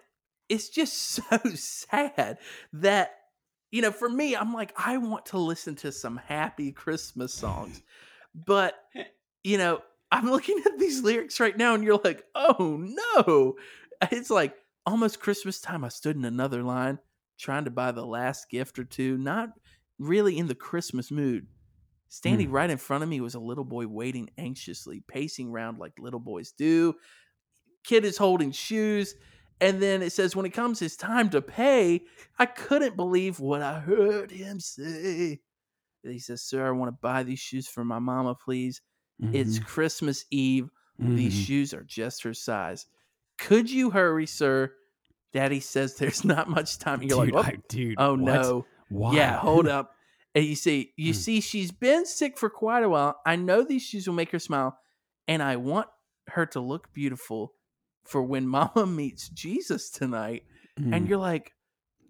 [0.47, 2.37] it's just so sad
[2.73, 3.11] that
[3.71, 7.81] you know for me i'm like i want to listen to some happy christmas songs
[8.33, 8.75] but
[9.43, 13.55] you know i'm looking at these lyrics right now and you're like oh no
[14.11, 16.97] it's like almost christmas time i stood in another line
[17.39, 19.49] trying to buy the last gift or two not
[19.99, 21.47] really in the christmas mood.
[22.11, 25.93] Standing right in front of me was a little boy waiting anxiously pacing around like
[25.99, 26.95] little boys do.
[27.83, 29.15] Kid is holding shoes
[29.61, 32.01] and then it says when it comes his time to pay
[32.39, 35.39] i couldn't believe what i heard him say.
[36.03, 38.81] He says sir i want to buy these shoes for my mama please.
[39.31, 39.65] It's Mhm.
[39.65, 40.69] christmas eve.
[41.15, 41.45] These Mhm.
[41.45, 42.85] shoes are just her size.
[43.37, 44.73] Could you hurry sir
[45.33, 47.95] daddy says there's not much time you're dude, like I- dude.
[47.97, 48.19] oh, what?
[48.19, 49.15] no Why?
[49.15, 49.91] yeah, hold up.
[50.35, 51.17] And you see, you Hmm.
[51.19, 53.19] see, she's been sick for quite a while.
[53.25, 54.77] I know these shoes will make her smile,
[55.27, 55.87] and I want
[56.27, 57.53] her to look beautiful
[58.05, 60.43] for when Mama meets Jesus tonight.
[60.79, 60.95] Mm.
[60.95, 61.51] And you're like,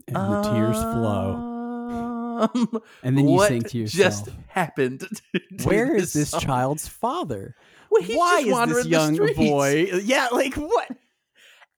[0.07, 1.55] and the tears flow,
[2.53, 4.99] um, and then you think to yourself, just happened?
[5.59, 7.55] to "Where is this song?" child's father?
[7.91, 9.37] Well, he's Why just is this young streets.
[9.37, 9.89] boy?
[10.03, 10.89] Yeah, like what?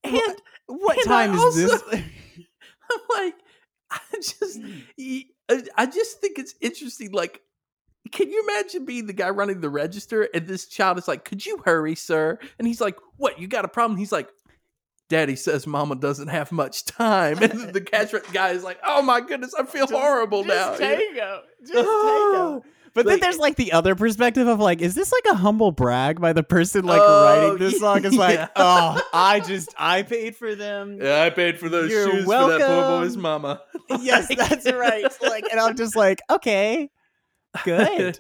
[0.04, 1.84] And What and I time is this?
[1.94, 3.36] I'm like,
[3.90, 4.80] I just, hmm.
[5.78, 7.12] I just think it's interesting.
[7.12, 7.42] Like,
[8.12, 11.46] can you imagine being the guy running the register and this child is like, "Could
[11.46, 13.40] you hurry, sir?" And he's like, "What?
[13.40, 14.30] You got a problem?" He's like,
[15.10, 19.22] "Daddy says Mama doesn't have much time." And the cash guy is like, "Oh my
[19.22, 21.40] goodness, I feel horrible now." Just take him.
[21.62, 22.64] Just Oh.
[22.94, 26.20] But then there's like the other perspective of like, is this like a humble brag
[26.20, 28.04] by the person like Oh, writing this song?
[28.04, 28.48] It's like, yeah.
[28.56, 31.00] oh, I just I paid for them.
[31.02, 33.62] Yeah, I paid for those You're shoes for that poor boy's mama.
[34.02, 35.06] Yes, that's right.
[35.22, 36.90] Like, and I'm just like, okay,
[37.64, 38.20] good.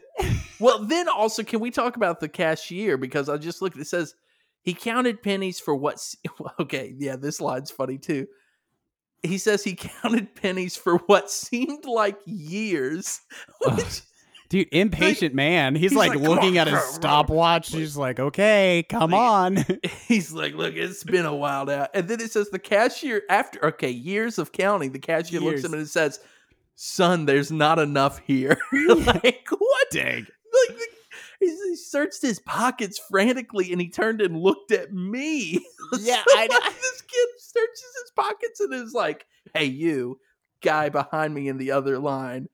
[0.59, 2.97] well, then also, can we talk about the cashier?
[2.97, 3.77] Because I just looked.
[3.77, 4.15] It says
[4.61, 5.99] he counted pennies for what?
[6.59, 8.27] Okay, yeah, this line's funny too.
[9.23, 13.19] He says he counted pennies for what seemed like years.
[13.61, 14.01] Which,
[14.51, 15.75] Dude, impatient man.
[15.75, 17.71] He's, he's like, like, looking on, at his bro, bro." stopwatch.
[17.71, 19.65] He's like, okay, come Like- on.
[20.07, 23.65] he's like, "Look, it's been a while now." And then it says the cashier after
[23.67, 26.19] okay years of counting, the cashier looks at him and says,
[26.75, 28.57] "Son, there's not enough here."
[28.89, 29.87] like what?
[29.91, 30.27] Dang.
[30.67, 30.85] like the,
[31.39, 35.65] he, he searched his pockets frantically and he turned and looked at me.
[35.99, 36.57] Yeah, So, I know.
[36.61, 40.19] like, this kid searches his pockets and is like, "Hey, you
[40.61, 42.47] guy behind me in the other line,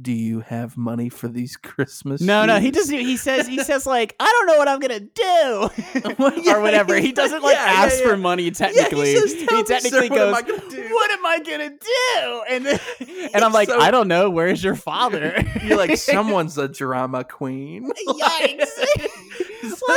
[0.00, 2.98] do you have money for these Christmas?" No, no, he shoes?" doesn't.
[3.00, 6.60] He says, he says like, I don't know what I'm gonna do, Well, yeah, or
[6.60, 6.96] whatever.
[6.96, 8.08] He doesn't like, yeah, ask yeah.
[8.08, 8.50] for money.
[8.50, 11.26] Technically, he, says, "Tell me, sir, technically what am goes, I gonna do?" "What am
[11.26, 12.80] I gonna do?" And then,
[13.34, 14.30] and I'm like, So- I don't know.
[14.30, 15.44] Where's your father?
[15.62, 17.90] You're like, someone's a drama queen.
[18.06, 19.06] Yikes.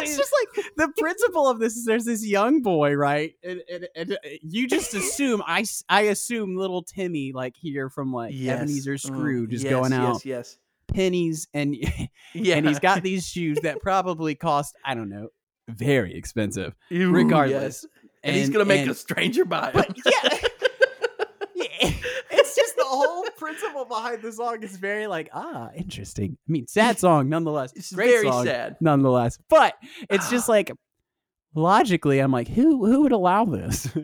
[0.01, 3.33] It's just like the principle of this is there's this young boy, right?
[3.43, 8.11] And, and, and uh, you just assume I I assume little Timmy like here from
[8.13, 8.61] like Yes.
[8.61, 10.57] Ebenezer Mm, Scrooge is yes, going out Yes, yes.
[10.87, 11.75] pennies and
[12.33, 12.55] Yeah.
[12.57, 15.29] and he's got these shoes that probably cost I don't know
[15.69, 17.85] very expensive Ooh, regardless.
[17.93, 18.09] yes.
[18.25, 19.97] And, he's gonna make and- a stranger buy it.
[20.05, 20.49] Yeah,
[22.31, 26.37] it's just the whole principle behind the song is very like ah interesting.
[26.47, 27.73] I mean, sad song nonetheless.
[27.75, 28.77] It's Great very song sad.
[28.79, 29.37] nonetheless.
[29.49, 29.75] But
[30.09, 30.71] it's just like
[31.55, 33.87] logically, I'm like, who who would allow this?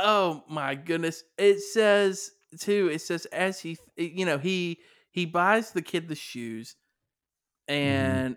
[0.00, 1.24] Oh my goodness!
[1.36, 2.88] It says too.
[2.92, 4.78] It says as he, you know, he
[5.10, 6.76] he buys the kid the shoes,
[7.66, 8.36] and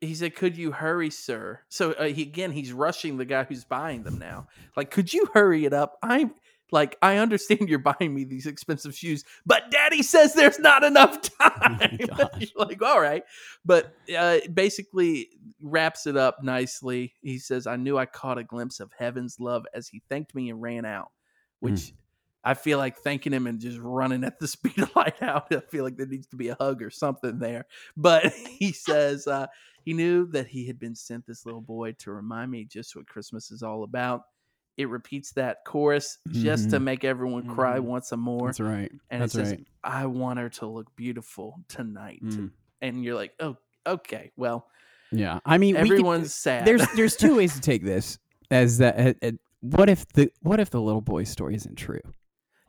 [0.00, 3.64] he said, "Could you hurry, sir?" So uh, he again, he's rushing the guy who's
[3.66, 4.46] buying them now.
[4.74, 5.98] Like, could you hurry it up?
[6.02, 6.32] I'm
[6.72, 11.20] like, I understand you're buying me these expensive shoes, but Daddy says there's not enough
[11.40, 11.98] time.
[12.16, 12.30] gosh.
[12.38, 13.22] You're like, all right,
[13.64, 15.28] but uh, basically
[15.60, 17.14] wraps it up nicely.
[17.22, 20.50] He says, "I knew I caught a glimpse of heaven's love as he thanked me
[20.50, 21.10] and ran out,"
[21.60, 21.92] which.
[22.44, 25.48] I feel like thanking him and just running at the speed of light out.
[25.50, 27.66] I feel like there needs to be a hug or something there.
[27.96, 29.48] But he says uh,
[29.84, 33.08] he knew that he had been sent this little boy to remind me just what
[33.08, 34.22] Christmas is all about.
[34.76, 36.82] It repeats that chorus just to Mhm.
[36.82, 37.84] make everyone cry Mhm.
[37.84, 38.48] once a more.
[38.48, 38.92] That's right.
[39.10, 39.66] and That's it says, right.
[39.82, 42.20] I want her to look beautiful tonight.
[42.22, 42.50] Mm.
[42.82, 44.32] And you're like, oh, okay.
[44.36, 44.66] Well,
[45.12, 46.66] Yeah, I mean, we could- everyone's sad.
[46.66, 48.18] there's there's two ways to take this
[48.50, 48.98] as that.
[48.98, 52.00] Uh, uh, what if the what if the little boy's story isn't true?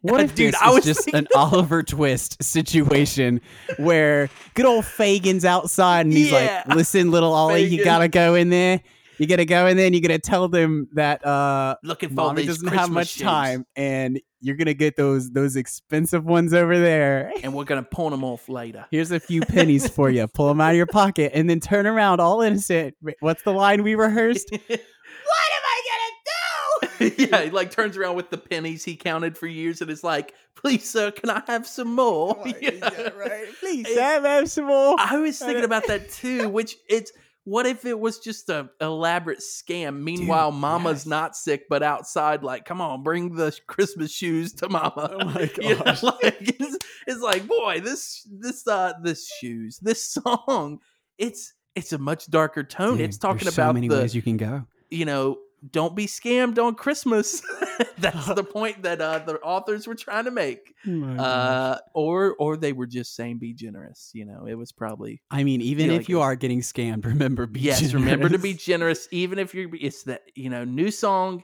[0.02, 3.42] What if Dude, this I is was just thinking an Oliver Twist situation
[3.78, 6.64] where good old Fagin's outside and he's Yeah.
[6.66, 8.80] like, "Listen, little Ollie, you gotta go in there.
[9.18, 12.28] You gotta go in there, and you gotta tell them that uh, looking for all
[12.28, 16.54] mommy these doesn't have much shoes, time, and you're gonna get those those expensive ones
[16.54, 17.32] over there.
[17.44, 18.86] and we're gonna pawn them off later.
[18.92, 20.28] Here's a few pennies for you.
[20.28, 22.96] Pull them out of your pocket, and then turn around, all innocent.
[23.20, 24.50] What's the line we rehearsed?
[24.52, 27.16] what am I gonna do?
[27.30, 30.34] yeah, he like turns around with the pennies he counted for years and is like,
[30.56, 33.10] "Please, sir, can I have some more?" Yeah.
[33.18, 33.48] right.
[33.60, 34.96] Please, It- Sam, have some more.
[35.00, 36.50] I was thinking about that too.
[36.50, 37.12] Which it's
[37.48, 40.02] what if it was just a elaborate scam?
[40.02, 41.06] Meanwhile, Mama's yes.
[41.06, 45.16] not sick, but outside, like, come on, bring the Christmas shoes to Mama.
[45.18, 50.04] Oh my You know, like, it's, it's like, boy, this this uh this shoes, this
[50.04, 50.80] song,
[51.18, 52.98] it's it's a much darker tone.
[52.98, 54.66] Dude, it's talking about so many the ways you can go.
[54.90, 55.38] you know,
[55.72, 57.42] don't be scammed on Christmas.
[57.98, 60.74] That's the point that uh, the authors were trying to make.
[60.88, 64.12] Uh, or or they were just saying be generous.
[64.14, 67.06] You know, it was probably I mean, even if like you it- are getting scammed,
[67.14, 67.94] remember be yes.
[67.94, 69.06] Remember to be generous.
[69.06, 69.70] generous, even if you're.
[69.76, 71.42] It's that you know, NewSong.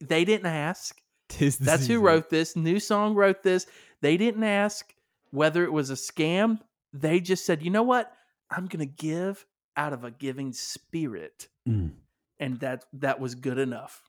[0.00, 0.96] They didn't ask.
[1.28, 2.54] Tis That's who wrote this.
[2.54, 3.66] NewSong wrote this.
[4.02, 4.92] They didn't ask
[5.30, 6.60] whether it was a scam.
[6.92, 8.12] They just said, you know what?
[8.50, 9.44] I'm gonna give
[9.76, 11.90] out of a giving spirit, Mm.
[12.38, 14.02] And that that was good enough.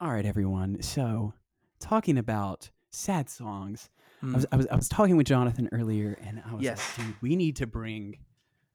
[0.00, 0.82] All right, everyone.
[0.82, 1.34] So,
[1.80, 3.90] talking about sad songs,
[4.22, 4.34] I Mm.
[4.34, 6.98] was, I was I was talking with Jonathan earlier, and I was Yes.
[6.98, 8.18] like, dude, we need to bring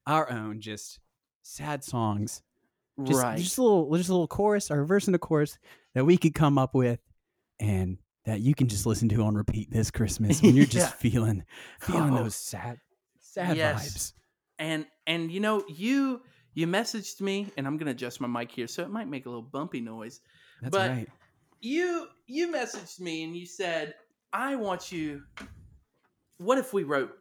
[0.07, 0.99] our own just
[1.41, 2.41] sad songs,
[3.05, 3.37] just, right.
[3.39, 5.57] just a little, just a little chorus or a verse and a chorus
[5.93, 6.99] that we could come up with,
[7.59, 11.43] and that you can just listen to on repeat this Christmas when you're just feeling
[11.79, 12.23] feeling Oh.
[12.23, 12.79] those sad
[13.19, 13.89] sad Yes.
[13.89, 14.13] vibes.
[14.59, 16.21] and and you know you
[16.59, 19.29] you messaged me and i'm gonna adjust my mic here so it might make a
[19.29, 20.21] little bumpy noise
[20.61, 21.09] That's But- right.
[21.61, 23.95] you you messaged me and you said
[24.33, 25.23] i want you
[26.37, 27.11] what if we wrote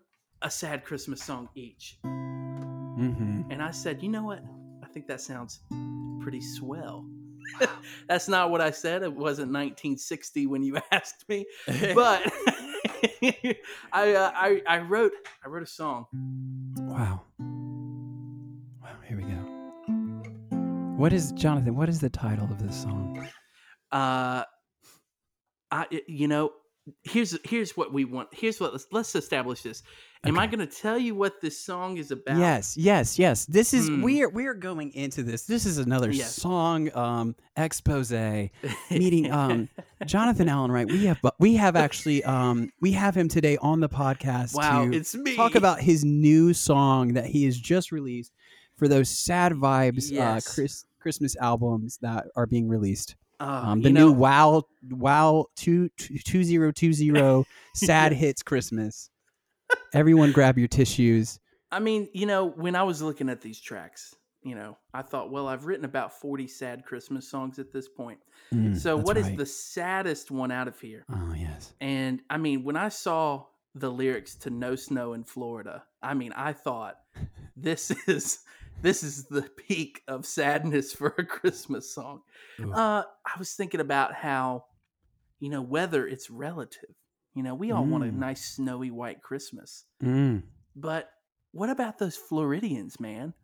[0.43, 1.99] a sad Christmas song each.
[2.05, 3.51] Mm-hmm.
[3.51, 4.41] And I said, you know what?
[4.83, 5.61] I think that sounds
[6.21, 7.09] pretty swell.
[8.09, 9.03] That's not what I said.
[9.03, 11.47] It wasn't 1960 when you asked me,
[11.95, 12.23] but
[13.93, 15.13] I, uh, I I wrote
[15.45, 16.07] I wrote a song.
[16.77, 16.95] wow.
[16.95, 17.23] Wow.
[20.99, 21.77] What is Jonathan?
[21.77, 23.25] What is the title of this song?
[23.93, 24.43] Uh,
[25.71, 26.51] I you know
[27.05, 28.31] here's here's what we want.
[28.33, 29.85] Here's what let's let's establish this.
[30.25, 32.39] Am I going to tell you what this song is about?
[32.39, 33.47] Yes, yes, yes.
[33.47, 34.03] This is Hmm.
[34.03, 35.45] we're we're going into this.
[35.45, 36.35] This is another Yes.
[36.35, 38.11] song um expose
[38.91, 39.69] meeting um
[40.05, 40.91] Jonathan Allen Wright.
[40.91, 44.97] We have we have actually um we have him today on the podcast wow, to
[44.97, 45.37] it's me.
[45.37, 48.33] talk about his new song that he has just released
[48.77, 50.47] for those sad vibes Yes.
[50.47, 53.17] uh Chris, Christmas albums that are being released.
[53.41, 55.89] Uh, Um, the new know, Wow Wow two
[56.25, 59.11] two zero two zero Sad Hits Christmas.
[59.93, 61.39] Everyone, grab your tissues.
[61.71, 65.31] I mean, you know, when I was looking at these tracks, you know, I thought,
[65.31, 68.19] well, I've written about 40 sad Christmas songs at this point.
[68.55, 69.37] Mm, So, what is right.
[69.37, 71.05] the saddest one out of here?
[71.13, 71.75] Oh yes.
[71.81, 76.33] And I mean, when I saw the lyrics to No Snow in Florida, I mean,
[76.35, 76.97] I thought
[77.57, 78.39] this is
[78.83, 82.21] this is the peak of sadness for a Christmas song.
[82.61, 82.73] Ooh.
[82.73, 84.65] Uh, I was thinking about how,
[85.41, 86.95] you know, weather it's relative.
[87.35, 88.17] You know, we all want a Mm.
[88.17, 89.85] nice snowy white Christmas.
[90.03, 90.43] Mm.
[90.75, 91.11] But
[91.53, 93.35] what about those Floridians, man?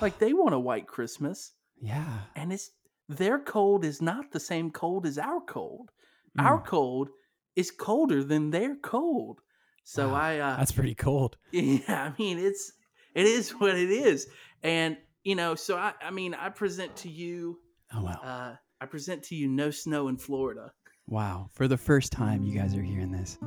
[0.00, 2.20] Like they want a white Christmas, Yeah.
[2.34, 2.70] and it's
[3.08, 5.90] their cold is not the same cold as our cold.
[6.38, 6.66] Our Mm.
[6.66, 7.08] cold
[7.54, 9.40] is colder than their cold.
[9.84, 10.14] So Wow.
[10.14, 11.36] I, uh, That's pretty cold.
[11.52, 12.72] yeah, I mean it's
[13.14, 14.26] it is what it is,
[14.64, 17.58] and you know, so I, I mean, I present to you,
[17.94, 18.20] Oh wow.
[18.22, 20.72] uh, I present to you, no snow in Florida.
[21.06, 21.48] Wow.
[21.52, 23.38] For the first time you guys are hearing this.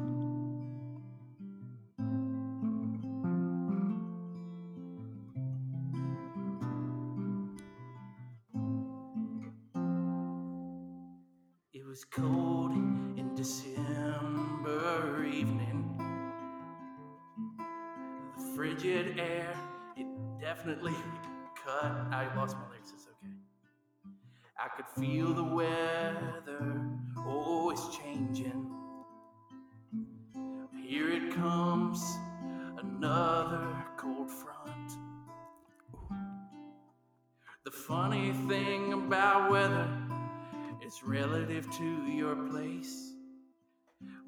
[11.74, 15.84] It was cold in December evening.
[18.38, 19.54] The frigid air,
[20.58, 20.96] definitely
[21.64, 21.92] cut.
[22.12, 23.34] I lost my lyrics, it's okay.
[24.60, 26.90] I could feel the weather,
[27.72, 28.72] it's changing.
[30.84, 32.04] Here it comes,
[32.78, 33.68] another
[33.98, 34.92] cold front.
[37.64, 39.88] The funny thing about weather
[40.84, 43.12] is relative to your place.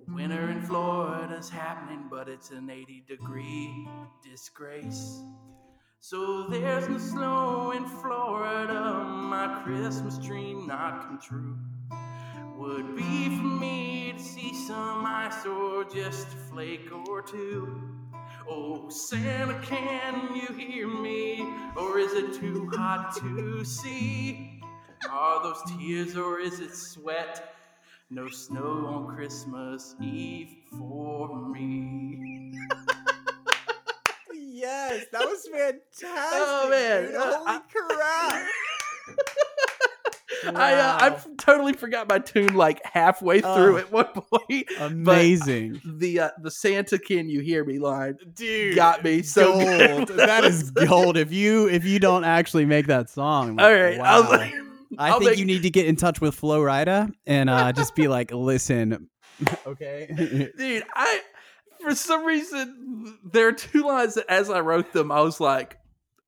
[0.08, 3.88] Winter in Florida's happening, but it's an 80 degree
[4.24, 5.24] disgrace.
[6.01, 11.57] So there's no snow in Florida, my Christmas dream not come true.
[12.57, 17.81] Would be for me to see some ice or just a flake or two.
[18.49, 21.45] Oh, Santa, can you hear me?
[21.75, 24.62] Or is it too hot to see?
[25.12, 27.55] Are those tears or is it sweat?
[28.09, 32.53] No snow on Christmas Eve for me.
[34.69, 36.08] Yes, that was fantastic.
[36.13, 37.05] Oh, man.
[37.08, 37.15] dude.
[37.15, 38.47] Uh, Holy I- crap.
[40.55, 43.77] I uh, I totally forgot my tune like halfway through Oh.
[43.77, 44.67] at one point.
[44.79, 45.82] Amazing.
[45.84, 48.75] The uh, the Santa can you hear me line Dude.
[48.75, 50.08] got me so gold.
[50.08, 50.17] good.
[50.17, 51.17] that is gold.
[51.17, 54.21] If you if you don't actually make that song, like, All right, wow.
[54.21, 54.53] I'll, I
[55.10, 57.95] I'll think make- you need to get in touch with Flo Rida and uh, just
[57.95, 59.10] be like, listen,
[59.67, 60.84] okay, dude.
[60.95, 61.21] I
[61.82, 65.78] for some reason there are two lines that as I wrote them, I was like,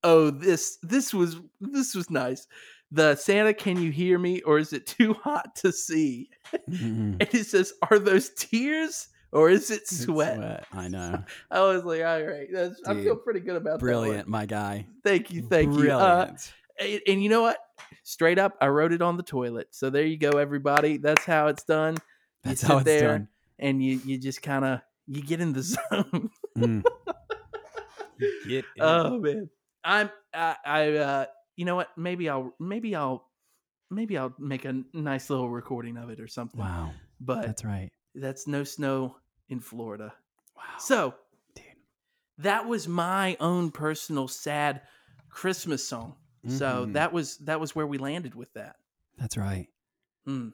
[0.03, 2.47] oh this this was this was nice.
[2.93, 6.29] The Santa, can you hear me, or is it too hot to see?
[6.69, 7.17] Mhm.
[7.21, 10.65] And it says, are those tears or is it It's sweat?
[10.73, 11.23] I know.
[11.51, 13.85] I was like, all right, that's, I feel pretty good about that.
[13.85, 14.87] Brilliant, my guy.
[15.05, 15.89] Thank you, thank you.
[15.91, 16.53] Uh, Brilliant.
[16.79, 17.57] and, and you know what?
[18.03, 19.67] Straight up, I wrote it on the toilet.
[19.71, 20.97] So there you go, everybody.
[20.97, 21.97] That's how it's done.
[22.43, 23.27] That's sit how it's there done.
[23.59, 26.29] And you you just kind of you get in the zone.
[26.57, 26.83] Mm.
[28.47, 28.81] Get in.
[28.81, 29.49] oh man,
[29.83, 31.89] I'm I, I uh you know what?
[31.97, 33.27] Maybe I'll maybe I'll
[33.89, 36.59] maybe I'll make a nice little recording of it or something.
[36.59, 37.89] wow, But that's right.
[38.13, 39.15] that's no snow
[39.49, 40.13] in Florida.
[40.55, 41.15] Wow, So
[41.55, 41.65] dude.
[42.39, 44.81] that was my own personal sad
[45.29, 46.15] Christmas song.
[46.47, 46.93] So Mhm.
[46.93, 48.75] that was that was where we landed with that.
[49.17, 49.67] That's right.
[50.27, 50.53] Mm.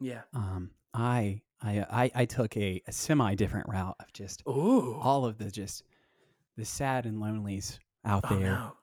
[0.00, 0.22] Yeah.
[0.34, 4.98] Um, I I I, I took a, a semi different route of just Oh.
[5.02, 5.82] all of the just
[6.56, 8.76] the sad and lonelies out Oh there no.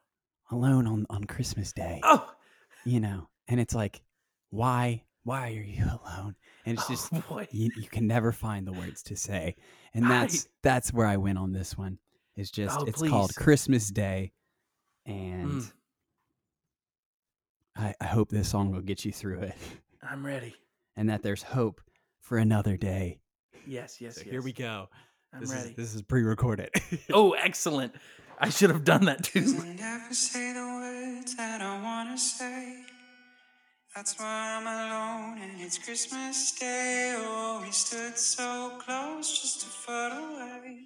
[0.52, 2.00] alone on on Christmas Day.
[2.04, 2.30] Oh.
[2.84, 4.02] You know, and it's like,
[4.50, 6.36] why why are you alone?
[6.66, 9.56] And it's just oh you, you can never find the words to say,
[9.94, 12.00] and I- that's that's where I went on this one.
[12.36, 13.34] is just Oh, it's called.
[13.36, 14.34] Christmas Day,
[15.06, 15.72] and Mm.
[17.78, 19.56] I, I hope this song will get you through it,
[20.02, 20.56] I'm ready.
[20.96, 21.82] and that there's hope
[22.26, 23.20] for another day.
[23.68, 24.32] Yes, yes, so yes.
[24.32, 24.90] here we go.
[25.32, 25.70] I'm this ready.
[25.70, 26.70] is this is pre-recorded.
[27.14, 27.94] Oh, excellent.
[28.40, 29.46] I should have done that too.
[29.62, 32.84] I never say the words that I wanna say.
[33.96, 37.14] That's why I'm alone and it's Christmas Day.
[37.18, 40.80] Oh, we stood so close, just a foot away.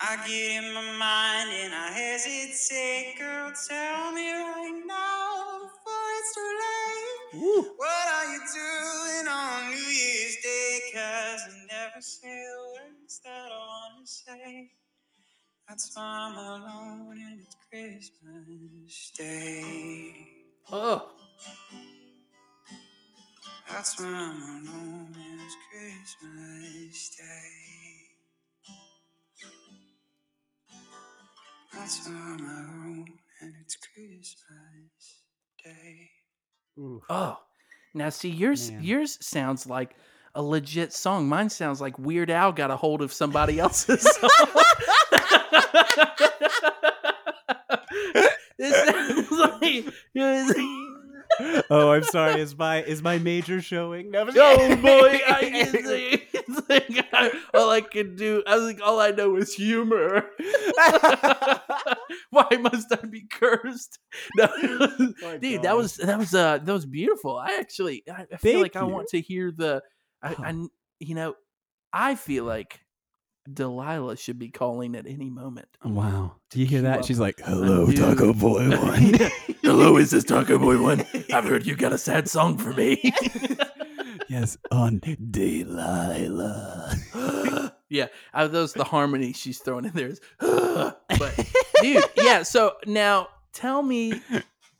[0.00, 3.16] I get in my mind and I hesitate.
[3.18, 6.93] Girl, tell me right now before it's too late.
[7.34, 7.62] Woo.
[7.78, 10.80] What are you doing on New Year's Day?
[10.94, 14.70] Cause I never say the words that I wanna say.
[15.68, 20.28] That's why I'm alone and it's Christmas Day.
[20.72, 21.10] Oh,
[23.70, 28.08] That's why I'm alone and it's Christmas Day.
[31.74, 33.06] That's why I'm alone
[33.40, 35.22] and it's Christmas
[35.64, 36.10] Day.
[36.78, 37.38] Oh.
[37.94, 38.82] Now see, yours Man.
[38.82, 39.96] yours sounds like
[40.34, 41.28] a legit song.
[41.28, 44.30] Mine sounds like Weird Al got a hold of somebody else's song.
[49.30, 49.84] like.
[51.70, 52.40] oh, I'm sorry.
[52.40, 54.10] Is my is my major showing?
[54.10, 58.42] No, Oh boy, I can say, think I, all I can do.
[58.46, 60.26] I was like, all I know is humor.
[62.30, 63.98] Why must I be cursed?
[64.36, 64.46] No,
[65.40, 67.36] dude, that was that was uh that was beautiful.
[67.36, 69.82] I actually I, I feel like I want to hear the.
[70.22, 70.66] I, I
[71.00, 71.34] you know,
[71.92, 72.80] I feel like
[73.52, 75.68] Delilah should be calling at any moment.
[75.84, 76.36] Wow.
[76.50, 77.00] Do you hear that?
[77.00, 79.14] up She's like, "Hello, new- Taco Boy one."
[79.62, 81.04] Hello, is this Taco Boy one?
[81.32, 83.12] I've heard you got a sad song for me.
[84.28, 85.00] Yes, on
[85.30, 86.96] Delilah.
[87.88, 90.20] yeah, uh, those the harmony she's throwing in there is.
[90.38, 91.48] but
[91.80, 92.42] dude, yeah.
[92.42, 94.20] So now tell me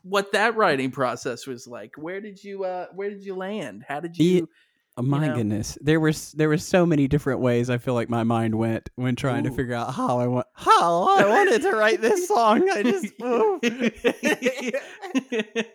[0.03, 1.95] what that writing process was like.
[1.97, 3.85] Where did you uh Where did you land?
[3.87, 4.49] How did you?
[4.97, 5.35] Oh my know?
[5.35, 8.91] goodness, there was there was so many different ways I feel like my mind went
[8.95, 12.69] when trying to figure out how I want how I wanted to write this song.
[12.71, 13.61] I just ooh.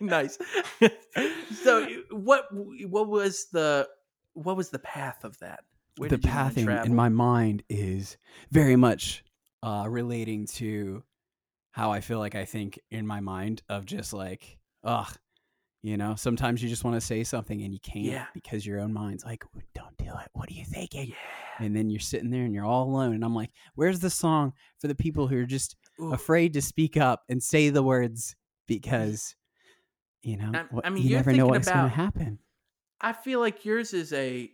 [0.00, 0.38] nice.
[1.62, 3.88] so what what was the
[4.32, 5.64] what was the path of that?
[5.98, 8.16] Where the you pathing in my mind is
[8.50, 9.22] very much
[9.62, 11.02] uh, relating to
[11.72, 15.14] how I feel like I think in my mind of just like, ugh,
[15.82, 18.26] you know, sometimes you just want to say something and you can't Yeah.
[18.34, 20.28] because your own mind's like, don't do it.
[20.34, 21.08] What are you thinking?
[21.08, 21.64] Yeah.
[21.64, 23.14] And then you're sitting there and you're all alone.
[23.14, 26.12] And I'm like, where's the song for the people who are just Ooh.
[26.12, 29.34] afraid to speak up and say the words because,
[30.22, 32.38] you know, I- what, I mean, you never know what's going to happen.
[33.00, 34.50] I feel like yours is a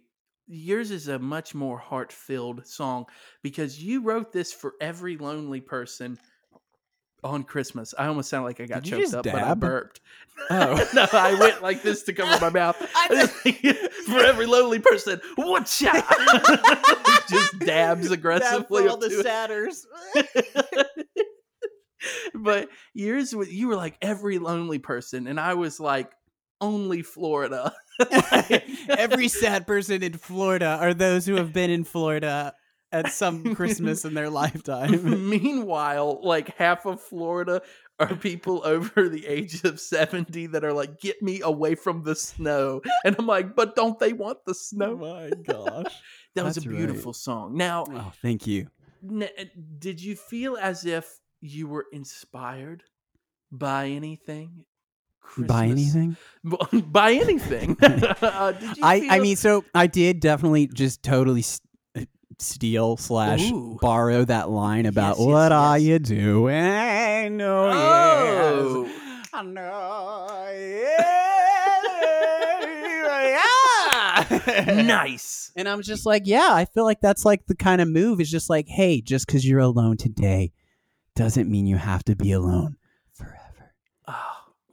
[0.49, 3.05] yours is a much more heart filled song
[3.43, 6.17] because you wrote this for every lonely person
[7.27, 7.95] on Christmas.
[7.99, 10.01] I almost sound like I got Did choked up, but I burped.
[10.51, 10.87] Oh.
[10.93, 12.77] no, I went like this to cover my mouth.
[14.07, 18.87] for every lonely person, what's Just dabs aggressively.
[18.87, 19.23] up to it.
[19.23, 19.87] satyrs.
[22.35, 26.13] but yours you were like every lonely person, and I was like
[26.61, 27.73] only Florida.
[28.91, 32.53] Every sad person in Florida are those who have been in Florida
[32.97, 35.29] at some Christmas in their lifetime.
[35.31, 37.63] Meanwhile, like half of Florida
[37.99, 42.15] are people over the age of 70 that are like, get me away from the
[42.15, 42.81] snow.
[43.05, 44.97] And I'm like, but don't they want the snow?
[44.97, 45.93] my gosh.
[46.35, 46.77] that was a that's right.
[46.77, 47.57] beautiful song.
[47.57, 48.69] Now, Oh, thank you.
[49.09, 49.29] n-
[49.79, 52.83] did you feel as if you were inspired
[53.53, 54.65] by anything?
[55.39, 56.17] By anything?
[56.45, 57.77] by anything.
[57.83, 61.45] Uh, did you I, I mean, so I did definitely just totally uh,
[62.39, 63.79] steal slash Ooh.
[63.81, 67.41] borrow that line about Yes, yes, what are you doing?
[67.41, 68.85] Oh, Oh.
[68.85, 69.29] yes.
[69.33, 70.27] I know.
[70.61, 71.13] Yeah.
[74.83, 75.53] nice.
[75.57, 78.31] And I'm just like, yeah, I feel like that's like the kind of move is
[78.31, 80.53] just like, hey, just because you're alone today
[81.15, 82.77] doesn't mean you have to be alone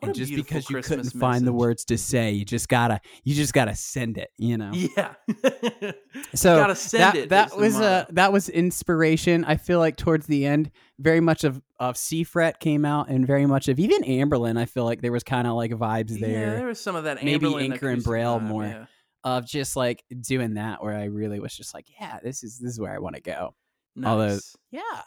[0.07, 3.33] and just because you Christmas couldn't find the words to say, you just gotta, you
[3.35, 4.71] just gotta send it, you know.
[4.73, 5.13] Yeah.
[6.35, 8.13] So gotta send that it that was uh motto.
[8.13, 9.43] that was inspiration.
[9.45, 13.45] I feel like towards the end, very much of of Seafret came out, and very
[13.45, 14.57] much of even Anberlin.
[14.57, 17.03] I feel like there was kind of like vibes Yeah, there there was some of
[17.05, 17.23] that.
[17.23, 18.63] Maybe Anberlin Anchor and Braille vibe, more.
[18.65, 18.85] yeah.
[19.23, 22.71] of just like doing that, where I really was just like, yeah, this is this
[22.71, 23.55] is where I want to go.
[23.95, 24.09] Nice.
[24.09, 24.39] Although-
[24.71, 25.01] Yeah,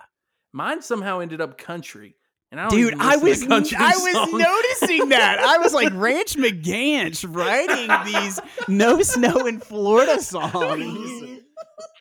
[0.52, 2.16] Mine somehow ended up country,
[2.58, 5.38] I don't dude, I was country I was noticing that.
[5.38, 11.42] I was like Ranch McGanch writing these no snow in Florida songs.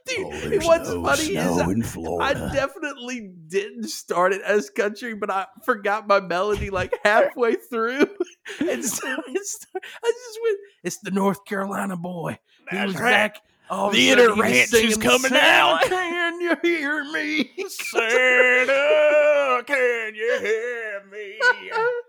[0.06, 6.08] Dude, what's funny is I, I definitely didn't start it as country, but I forgot
[6.08, 8.06] my melody like halfway through,
[8.60, 10.58] and so it's, I just went.
[10.84, 12.38] It's the North Carolina boy.
[12.70, 13.34] He was right.
[13.34, 13.42] back.
[13.70, 17.52] All The sudden inner ranch is coming "Santa, out." Can you hear me?
[17.68, 21.40] Santa, can you hear me?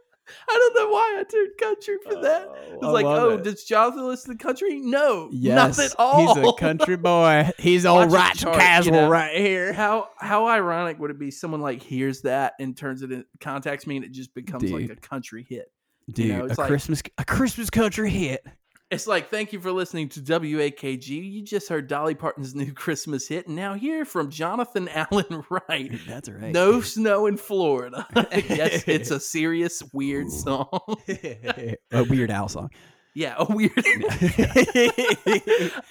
[0.49, 2.49] I don't know why I turned country for oh, that.
[2.49, 3.45] I was like, oh, it.
[3.45, 4.79] does Jonathan listen to country?
[4.81, 6.35] No, Yes, not at all.
[6.35, 7.51] He's a country boy.
[7.59, 9.09] He's all Watch it and you casual know.
[9.09, 9.73] right here.
[9.73, 11.31] How how ironic would it be?
[11.31, 14.91] Someone like hears that and turns it in, contacts me, and it just becomes like
[14.91, 15.71] a country hit.
[16.13, 18.45] Dude, know, a like- Christmas a Christmas country hit.
[18.89, 21.09] It's like, thank you for listening to WAKG.
[21.09, 25.91] You just heard Dolly Parton's new Christmas hit, and now hear from Jonathan Allen Wright.
[26.07, 26.53] That's right.
[26.53, 28.07] No snow in Florida.
[28.33, 30.69] yes, it's a serious, weird song.
[31.09, 32.71] a Weird Al song.
[33.13, 33.73] yeah, a weird.
[33.85, 34.07] you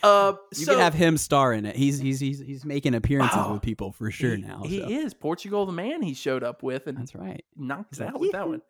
[0.02, 1.76] uh, so, can have him star in it.
[1.76, 4.64] He's he's he's he's making appearances with people for sure he, now.
[4.64, 4.88] He so.
[4.88, 6.02] is Portugal the man.
[6.02, 7.44] He showed up with and That's right.
[7.58, 8.62] knocked it out with that one.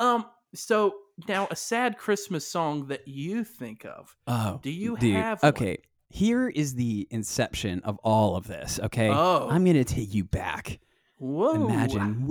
[0.00, 0.94] Um, so
[1.28, 4.16] now a sad Christmas song that you think of.
[4.26, 5.14] Oh, Do you dude.
[5.16, 5.50] have one?
[5.50, 8.78] Okay, here is the inception of all of this.
[8.82, 9.48] Okay, Oh.
[9.50, 10.80] I'm gonna take you back.
[11.18, 11.66] Whoa!
[11.68, 12.00] Imagine.
[12.00, 12.26] I'm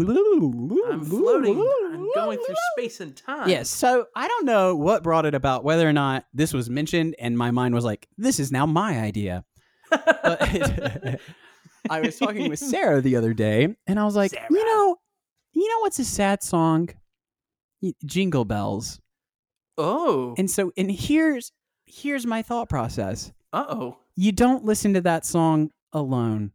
[1.06, 1.60] floating.
[1.94, 3.48] I'm going through space and time.
[3.48, 3.70] Yes.
[3.70, 7.38] So I don't know what brought it about, whether or not this was mentioned, and
[7.38, 9.46] my mind was like, "This is now my idea."
[9.92, 10.42] But
[11.90, 14.48] I was talking with Sarah the other day, and I was like, Sarah.
[14.50, 14.98] "You know,
[15.54, 16.90] you know what's a sad song?
[18.06, 19.00] Jingle bells."
[19.78, 20.36] oh.
[20.38, 21.52] And so, and here's
[21.86, 23.32] here's my thought process.
[23.54, 23.98] Uh oh.
[24.16, 26.52] You don't listen to that song alone.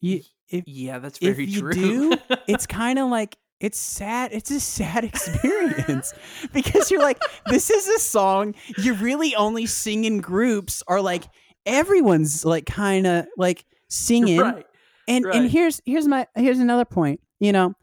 [0.00, 1.72] You, if Yeah, that's if very you true.
[1.72, 4.32] do, it's kind of like it's sad.
[4.32, 6.14] It's a sad experience
[6.52, 11.24] because you're like, this is a song you really only sing in groups, or like
[11.66, 14.38] everyone's like kind of like singing.
[14.40, 14.64] right.
[15.08, 15.34] And right.
[15.34, 17.20] and here's here's my here's another point.
[17.40, 17.74] You know,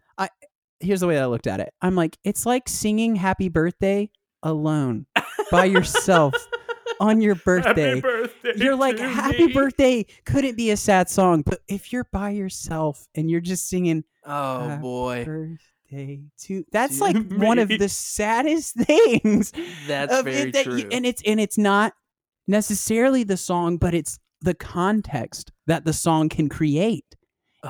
[0.79, 1.73] here's the way I looked at it.
[1.81, 4.09] I'm like, it's like singing Happy Birthday
[4.43, 5.05] alone
[5.51, 6.33] by yourself
[6.99, 7.89] on your birthday.
[7.95, 8.53] Happy birthday.
[8.55, 12.29] You're like, to Happy me." birthday couldn't be a sad song, but if you're by
[12.31, 17.67] yourself and you're just singing Oh Happy boy, birthday to that's To like one of
[17.69, 19.51] the saddest things
[19.87, 20.77] that's of very it that true.
[20.77, 21.93] you, and it's and it's not
[22.47, 27.05] necessarily the song but it's the context that the song can create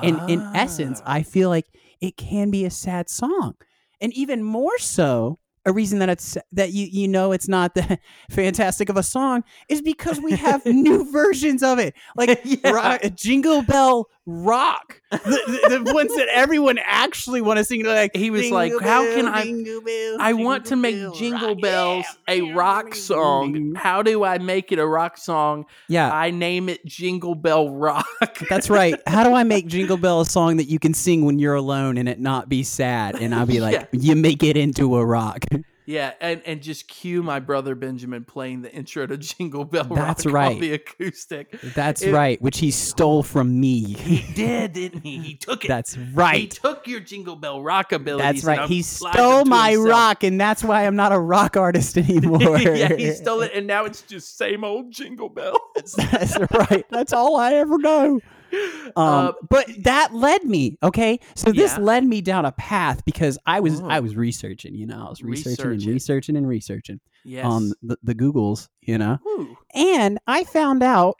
[0.02, 1.12] and in essence Ah.
[1.14, 1.66] i feel like
[2.00, 3.54] it can be a sad song
[4.00, 8.00] and even more so a reason that it's that you you know it's not that
[8.30, 12.70] fantastic of a song is because we have new versions of it like Yeah.
[12.70, 18.14] rock, jingle bell rock the, the, the ones that everyone actually want to sing like
[18.14, 19.44] He was like, "Jingle "How can I-
[19.84, 22.34] bell, I want to make bell Jingle rock." Bells Yeah.
[22.34, 23.74] a rock song.
[23.76, 25.66] How do I make it a rock song?
[25.88, 28.06] yeah I name it Jingle Bell Rock.
[28.50, 29.00] That's right.
[29.06, 31.96] How do I make Jingle Bell a song that you can sing when you're alone
[31.96, 33.14] and it not be sad?
[33.20, 33.86] And I'll be like, Yeah.
[33.92, 35.44] you make it into a rock.
[35.86, 40.26] Yeah, and, and just cue my brother Benjamin playing the intro to Jingle Bell That's
[40.26, 40.52] Rock right.
[40.54, 41.58] on the acoustic.
[41.74, 43.94] That's It- right, which he stole from me.
[43.94, 45.18] He did, didn't he?
[45.18, 45.68] He took it.
[45.68, 46.36] That's right.
[46.40, 48.42] He took your Jingle Bell Rock abilities.
[48.42, 48.68] That's right.
[48.68, 49.88] He stole my himself.
[49.88, 52.58] rock, and that's why I'm not a rock artist anymore.
[52.58, 55.58] yeah, he stole it, and now it's just same old Jingle Bell.
[55.96, 56.84] That's right.
[56.90, 58.20] That's all I ever know.
[58.52, 61.18] Um, Uh, but that led me, okay.
[61.34, 61.82] So this Yeah.
[61.84, 64.02] led me down a path because I was I Oh.
[64.02, 65.92] was researching, you know, I was researching and Researching.
[65.92, 67.44] researching and researching yes.
[67.44, 69.18] on the, the Googles, you know.
[69.24, 69.56] Woo.
[69.74, 71.16] And I found out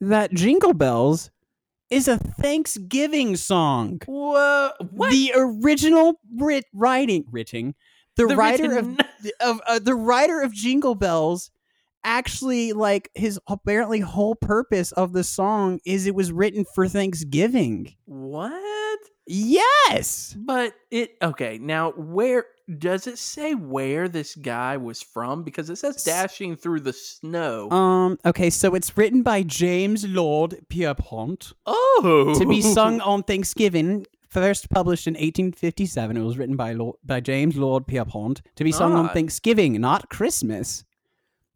[0.00, 1.30] that Jingle Bells
[1.90, 4.00] is a Thanksgiving song.
[4.06, 4.70] Whoa.
[4.90, 5.10] What?
[5.12, 7.74] The original writ- writing, writing,
[8.16, 11.50] the, The writer written- of of uh, the writer of Jingle Bells
[12.04, 17.94] actually like his apparently whole purpose of the song is it was written for Thanksgiving.
[18.04, 19.00] what?
[19.26, 20.36] Yes.
[20.38, 21.58] But it okay.
[21.58, 22.44] Now, where
[22.78, 25.42] does it say where this guy was from?
[25.44, 27.70] Because it says dashing through the snow.
[27.70, 31.52] Um okay, so it's written by James Lord Pierpont.
[31.66, 34.06] oh, to be sung on Thanksgiving.
[34.28, 38.72] First published in 1857, it was written by Lord, by James Lord Pierpont to be
[38.72, 39.12] sung on Ah.
[39.12, 40.84] Thanksgiving, not Christmas.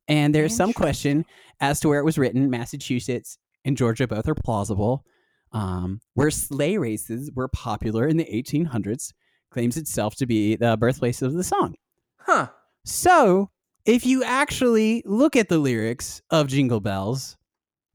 [0.08, 1.24] And there's some question
[1.60, 2.50] as to where it was written.
[2.50, 5.04] Massachusetts and Georgia both are plausible.
[5.52, 9.12] Um, where sleigh races were popular in the 1800s,
[9.50, 11.74] claims itself to be the birthplace of the song.
[12.18, 12.48] Huh.
[12.84, 13.50] So,
[13.86, 17.38] if you actually look at the lyrics of Jingle Bells,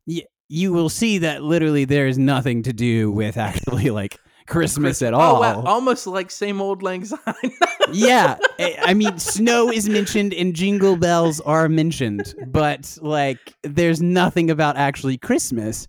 [0.07, 5.01] y- you will see that literally there is nothing to do with actually like Christmas
[5.03, 5.38] at all.
[5.38, 7.20] Oh wow, almost like same old lang syne.
[7.93, 14.01] yeah, I I mean, snow is mentioned and jingle bells are mentioned, but like, there's
[14.01, 15.87] nothing about actually Christmas.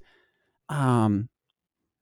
[0.69, 1.29] Um,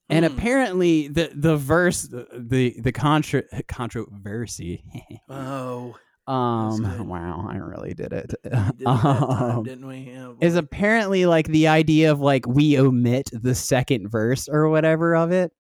[0.09, 0.33] and Hmm.
[0.37, 4.85] apparently, the the verse, the the contra controversy.
[5.29, 5.97] Oh,
[6.33, 8.33] um, wow, I really did it.
[8.43, 9.99] did that time, Um, didn't we?
[10.13, 15.17] Yeah, is apparently like the idea of like we omit the second verse or whatever
[15.17, 15.51] of it.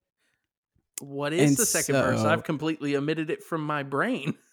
[1.00, 2.20] What is and the second verse?
[2.20, 4.34] I've completely omitted it from my brain.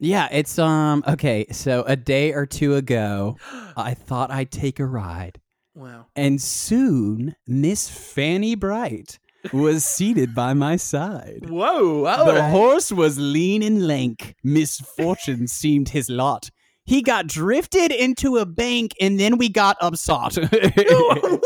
[0.00, 1.46] Yeah, it's um okay.
[1.50, 3.36] So a day or two ago,
[3.76, 5.40] I thought I'd take a ride.
[5.74, 6.06] wow.
[6.14, 9.18] And soon, Miss Fanny Bright
[9.52, 11.46] was seated by my side.
[11.50, 12.04] Whoa!
[12.04, 14.36] The horse was lean and lank.
[14.44, 16.50] Misfortune seemed his lot.
[16.88, 20.32] He got drifted into a bank, and then we got upsot.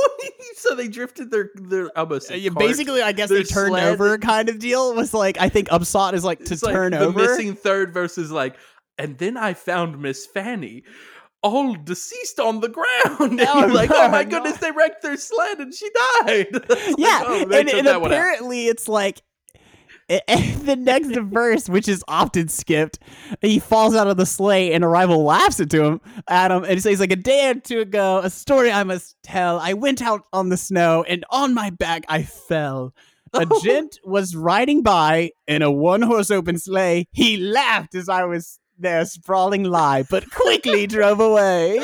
[0.57, 2.61] so they drifted their their I almost Yeah, cart.
[2.61, 4.95] Basically, I guess Their they turned sled- over kind of deal.
[4.95, 7.18] Was like I think upsot is like to It's like turn the over.
[7.18, 8.57] missing third versus like,
[8.99, 10.84] and then I found Miss Fanny.
[11.45, 12.86] All deceased on the ground.
[13.40, 14.30] And Oh, you're like, no, oh my no.
[14.30, 15.90] goodness, they wrecked their sled and she
[16.24, 16.47] died.
[16.53, 18.16] It's like, yeah, oh, and, and that one out.
[18.16, 19.20] apparently it's like
[20.28, 22.98] and the next verse, which is often skipped,
[23.40, 26.74] he falls out of the sleigh and a rival laughs at him, at him, and
[26.74, 29.58] he says like a day or two ago, a story I must tell.
[29.58, 32.94] I went out on the snow and on my back I fell.
[33.32, 37.06] A gent was riding by in a one horse open sleigh.
[37.12, 41.78] He laughed as I was there sprawling lie, but quickly drove away.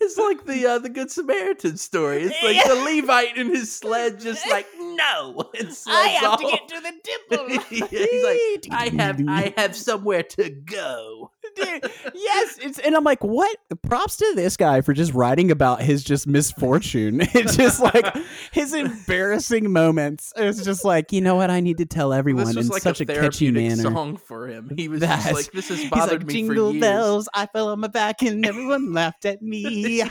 [0.00, 2.22] it's like the uh, the Good Samaritan story.
[2.22, 4.66] It's like the Levite in his sled, just like
[5.00, 6.40] no, and sleds off.
[6.40, 6.92] to get to the
[7.28, 7.48] dimple.
[7.68, 11.30] He's like, I have, I have somewhere to go.
[11.56, 13.56] Dude, yes, it's and I'm like, what?
[13.82, 17.20] Props to this guy for just writing about his just misfortune.
[17.40, 18.04] It's just like
[18.52, 20.32] his embarrassing moments.
[20.36, 21.48] It's just like, you know what?
[21.50, 23.82] I need to tell everyone this was in like such a a, catchy manner.
[23.82, 24.70] song for him.
[24.76, 26.80] He was That's- like, this has bothered like, me jingle for years.
[26.80, 30.00] bells, I fell on my back and everyone laughed at me.
[30.02, 30.10] and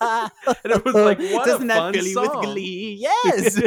[0.00, 2.96] it was like, what Doesn't a that fun fill you with glee?
[3.00, 3.58] Yes.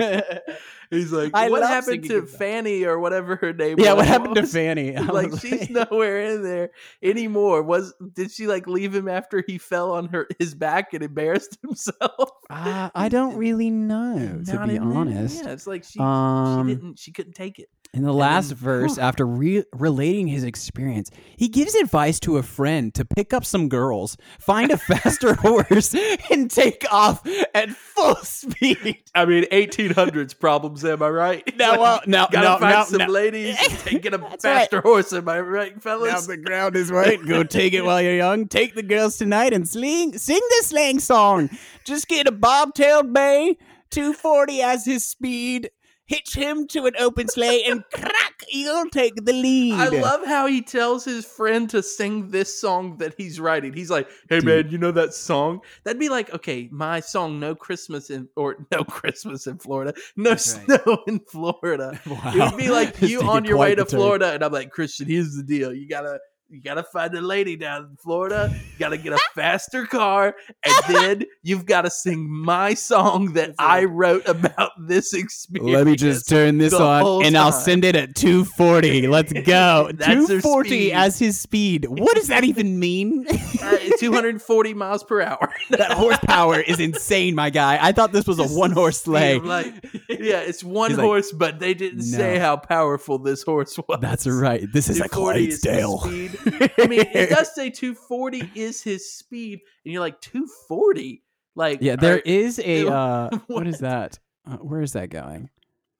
[0.93, 3.85] He's like, I what happened to Fanny or whatever her name was?
[3.85, 4.01] yeah, was?
[4.01, 4.95] what happened to Fanny?
[4.97, 6.71] I Like she's nowhere in there
[7.01, 7.63] anymore.
[7.63, 11.57] Was did she like leave him after he fell on her his back and embarrassed
[11.61, 12.29] himself?
[12.49, 15.43] Uh, I don't really know, to be honest.
[15.43, 17.69] Yeah, it's like she Um, she didn't she couldn't take it.
[17.95, 22.43] In the last then- verse, after re- relating his experience, he gives advice to a
[22.43, 25.93] friend to pick up some girls, find a faster horse,
[26.31, 27.21] and take off
[27.53, 28.97] at full speed.
[29.13, 30.83] I mean, 1800s problems.
[30.83, 31.55] Am I right?
[31.55, 34.43] Now, well, now, Gotta now, find now, some now- ladies and take- get a That's
[34.43, 34.59] right.
[34.61, 35.13] faster horse.
[35.13, 36.11] Am I right, fellas?
[36.11, 37.23] Now the ground is white.
[37.27, 38.47] Go take it while you're young.
[38.47, 41.47] Take the girls tonight and sling, sing the slang song.
[41.83, 43.55] Just get a bobtailed bay,
[43.91, 45.69] 240 as his speed.
[46.05, 49.73] Hitch him to an open sleigh and crack, you'll take the lead.
[49.73, 53.71] I love how he tells his friend to sing this song that he's writing.
[53.73, 54.45] He's like, "Hey Dude.
[54.45, 55.61] man, you know that song?
[55.83, 60.31] That'd be like, okay, my song, No Christmas in or No Christmas in Florida, No
[60.31, 60.81] That's right.
[60.83, 62.33] Snow in Florida." Wow.
[62.35, 63.85] It would be like you on your way to.
[63.85, 66.19] Florida, and I'm like, Christian, here's the deal: you gotta.
[66.53, 68.53] You gotta find a lady down in Florida.
[68.53, 73.85] You gotta get a faster car, and then you've gotta sing my song that I
[73.85, 75.75] wrote about this experience.
[75.75, 79.07] Let me just turn this on whole and I'll send it at 240.
[79.07, 79.89] Let's go.
[79.93, 81.87] 240 as his speed.
[81.89, 83.25] What does that even mean?
[83.63, 85.51] uh, 240 miles per hour.
[85.71, 87.79] that horsepower is insane, my guy.
[87.81, 89.39] I thought this was a one horse sleigh.
[89.39, 89.73] Like,
[90.07, 93.97] yeah, it's one He's like, horse, but they didn't say how powerful this horse was.
[94.01, 94.71] That's right.
[94.71, 95.99] This is a 240 is the Clydesdale.
[95.99, 96.42] speed.
[96.45, 101.23] I mean, it does say 240 is his speed, and you're like 240.
[101.55, 103.67] Like, Yeah, there is a uh what What?
[103.67, 104.19] is that?
[104.45, 105.49] Uh, where is that going?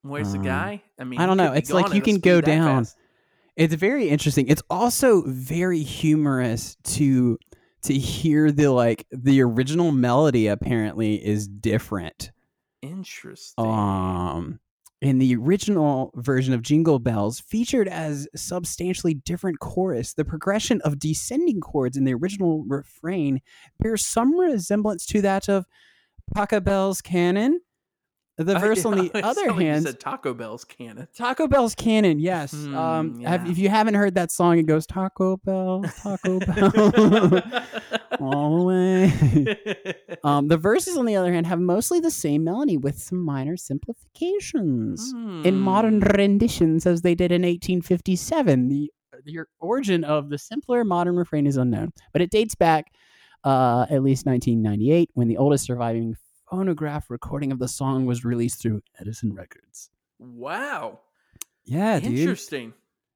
[0.02, 0.84] Where's the um, guy?
[1.00, 1.54] I mean, I don't know.
[1.54, 2.84] It's like you can go down.
[2.86, 2.98] fast.
[3.56, 4.48] It's very interesting.
[4.48, 7.38] It's also very humorous to
[7.84, 12.32] to hear the like the original melody apparently is different.
[12.82, 13.66] Interesting.
[13.66, 14.60] um
[15.04, 20.98] in the original version of Jingle Bells featured as substantially different chorus, the progression of
[20.98, 23.42] descending chords in the original refrain
[23.80, 25.66] bears some resemblance to that of
[26.34, 27.60] Pachelbel's canon.
[28.38, 31.08] The I- verse on the other sounded like you hand, said Taco Bell's canon.
[31.16, 32.52] Taco Bell's canon, yes.
[32.52, 37.44] Hmm, um, have, if you haven't heard that song, it goes Taco Bell, Taco Bell,
[38.20, 39.94] all the way.
[40.26, 43.58] Um, the verses, on the other hand, have mostly the same melody with some minor
[43.58, 45.12] simplifications.
[45.46, 46.08] In modern Hmm.
[46.16, 48.92] renditions, as they did in 1857, the,
[49.26, 52.86] the origin of the simpler modern refrain is unknown, but it dates back
[53.44, 56.16] uh, at least 1998 when the oldest surviving
[56.58, 59.90] phonograph recording of the song was released through Edison Records.
[60.20, 61.00] Wow.
[61.66, 62.20] Yeah, dude.
[62.20, 62.74] Interesting.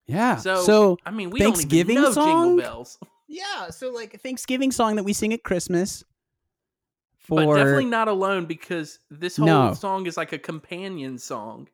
[0.08, 0.38] Yeah.
[0.38, 2.48] So, so I mean, we Thanksgiving don't even know song?
[2.58, 6.04] Jingle Bells, yeah, so like Thanksgiving song that we sing at Christmas.
[7.30, 9.74] but For definitely not alone because this whole No.
[9.76, 11.68] song is like a companion song.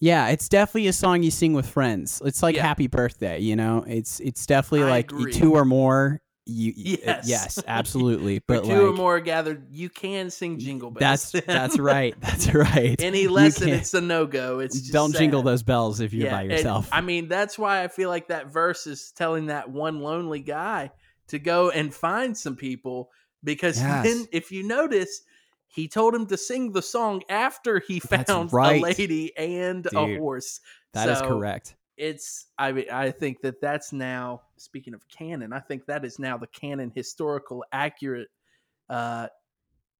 [0.00, 2.22] yeah, it's definitely a song you sing with friends.
[2.24, 2.62] It's like Yeah.
[2.62, 3.84] Happy Birthday, you know.
[3.88, 5.32] It's it's definitely I like agree.
[5.32, 6.20] two or more.
[6.48, 7.28] You uh, Yes.
[7.28, 8.40] yes, absolutely.
[8.46, 11.30] But two or more gathered, you can sing Jingle Bells.
[11.30, 12.14] That's that's right.
[12.20, 12.96] That's right.
[13.00, 14.60] Any less than it's a no go.
[14.60, 16.88] It's just don't jingle those bells if you're by and yourself.
[16.90, 20.90] I mean, that's why I feel like that verse is telling that one lonely guy
[21.28, 23.10] to go and find some people
[23.44, 24.04] because Yes.
[24.04, 25.20] then, if you notice,
[25.66, 28.80] he told him to sing the song after he found right.
[28.80, 30.60] a lady and a horse.
[30.94, 31.76] That is So, correct.
[31.98, 35.52] It's I mean, I think that that's now speaking of canon.
[35.52, 38.28] I think that is now the canon historical accurate
[38.88, 39.26] uh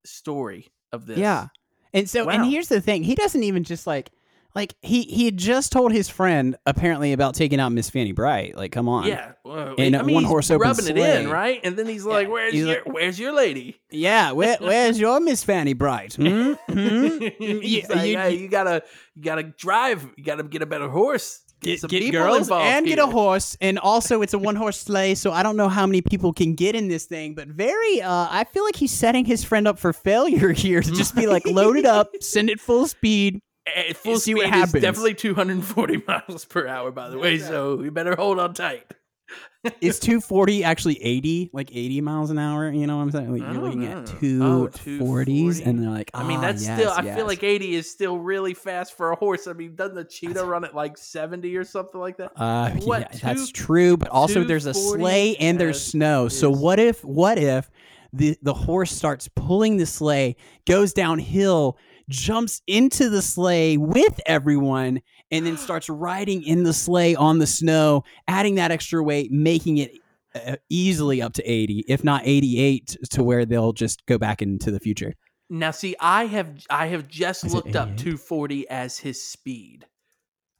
[0.04, 1.18] story of this.
[1.18, 1.48] Yeah.
[1.92, 3.02] And so and here's the thing.
[3.02, 4.10] He doesn't even just like
[4.54, 8.56] like he he had just told his friend apparently about taking out Miss Fanny Bright.
[8.56, 9.06] Like come on.
[9.06, 11.22] Yeah, well, In I mean, one he's horse open rubbing it sleigh.
[11.24, 11.60] in, right?
[11.64, 15.20] And then he's like, "Where's He's your like- Where's your lady?" Yeah, where, where's your
[15.20, 16.14] Miss Fanny Bright?
[16.14, 16.52] Hmm?
[16.52, 16.58] Hmm?
[17.40, 18.82] You- like, you- "Hey, you gotta,
[19.14, 20.08] you gotta drive.
[20.16, 21.40] You gotta get a better horse.
[21.60, 24.78] Get, some get girls involved and get a horse, and also it's a one horse
[24.78, 27.34] sleigh, so I don't know how many people can get in this thing.
[27.34, 30.92] But very, uh, I feel like he's setting his friend up for failure here to
[30.92, 33.40] just be like load it up, send it full speed.
[33.66, 34.82] Eh, Full see speed what happens.
[34.82, 37.38] definitely 240 miles per hour, by the way.
[37.38, 38.84] So you better hold on tight.
[39.80, 42.70] Is two forty actually eighty, like eighty miles an hour?
[42.70, 43.32] You know what I'm saying?
[43.32, 44.18] Like, you're looking at know.
[44.20, 45.62] two Oh, forties, 240.
[45.64, 46.90] and they're like, I mean, "Ah, that's yes, still.
[46.92, 49.46] I yes." feel like 80 is still really fast for a horse.
[49.46, 52.32] I mean, doesn't the cheetah run at like 70 or something like that?
[52.36, 56.28] Uh, What, yeah, that's true, but also there's a sleigh and there's snow.
[56.28, 57.70] So what if what if
[58.12, 61.76] the the horse starts pulling the sleigh, goes downhill,
[62.08, 67.46] jumps into the sleigh with everyone, and then starts riding in the sleigh on the
[67.46, 69.98] snow, adding that extra weight, making it
[70.34, 74.70] uh, easily up to 80, if not 88 to where they'll just go back into
[74.70, 75.14] the future.
[75.50, 79.86] Now, see, I have I have just Is looked up 240 as his speed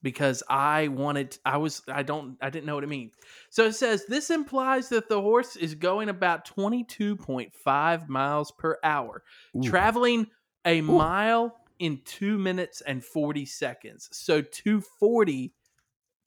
[0.02, 3.12] because I wanted I was I don't I didn't know what it means.
[3.50, 9.22] So it says this implies that the horse is going about 22.5 miles per hour,
[9.56, 9.62] Ooh.
[9.62, 10.28] traveling
[10.64, 14.08] a mile in 2 minutes and 40 seconds.
[14.12, 15.54] So 240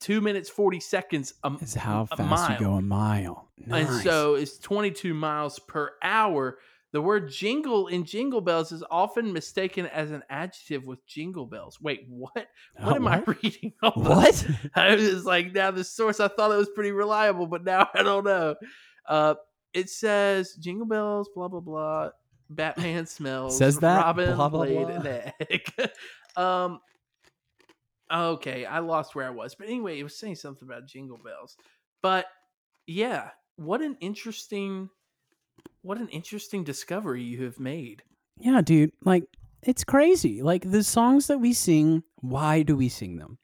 [0.00, 2.52] 2 minutes 40 seconds a, Is how fast mile.
[2.52, 3.48] you go a mile.
[3.70, 6.58] And so it's 22 miles per hour.
[6.90, 11.80] The word jingle in jingle bells is often mistaken as an adjective with jingle bells.
[11.80, 12.32] Wait, what?
[12.34, 13.72] What Uh, am I reading?
[13.94, 14.44] What?
[14.74, 18.02] I was like, now the source, I thought it was pretty reliable, but now I
[18.02, 18.56] don't know.
[19.08, 19.34] Uh,
[19.72, 22.10] it says jingle bells, blah, blah, blah.
[22.54, 23.56] Batman smells.
[23.58, 23.96] Says that?
[24.04, 24.96] Robin Blah, blah, laid blah.
[24.96, 25.72] an egg.
[26.36, 26.80] um,
[28.12, 29.54] okay, I lost where I was.
[29.54, 31.56] But anyway, it was saying something about jingle bells.
[32.02, 32.26] But
[32.86, 34.88] yeah, what an interesting,
[35.82, 38.02] what an interesting discovery you have made.
[38.38, 38.92] Yeah, dude.
[39.04, 39.24] Like,
[39.62, 40.42] it's crazy.
[40.42, 43.38] Like, the songs that we sing, why do we sing them?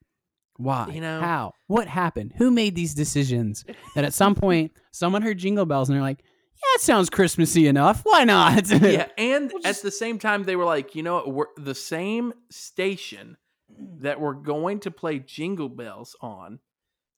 [0.57, 0.89] Why?
[0.93, 1.53] You know- How?
[1.69, 2.33] What happened?
[2.39, 3.65] Who made these decisions?
[3.95, 6.25] That at some point, someone heard jingle bells and they're like,
[6.59, 8.01] yeah, it sounds Christmassy enough.
[8.05, 8.71] Why not?
[8.83, 12.33] yeah, and We'll at the same time, they were like, you know, we're the same
[12.51, 13.37] station
[14.01, 16.59] that we're going to play Jingle Bells on.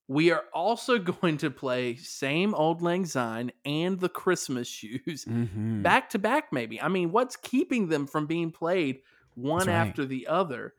[0.07, 5.81] We are also going to play same old Lang Syne and the Christmas shoes Mhm.
[5.81, 6.51] back to back.
[6.51, 8.99] Maybe I mean, what's keeping them from being played
[9.35, 9.73] one right.
[9.73, 10.73] after the other?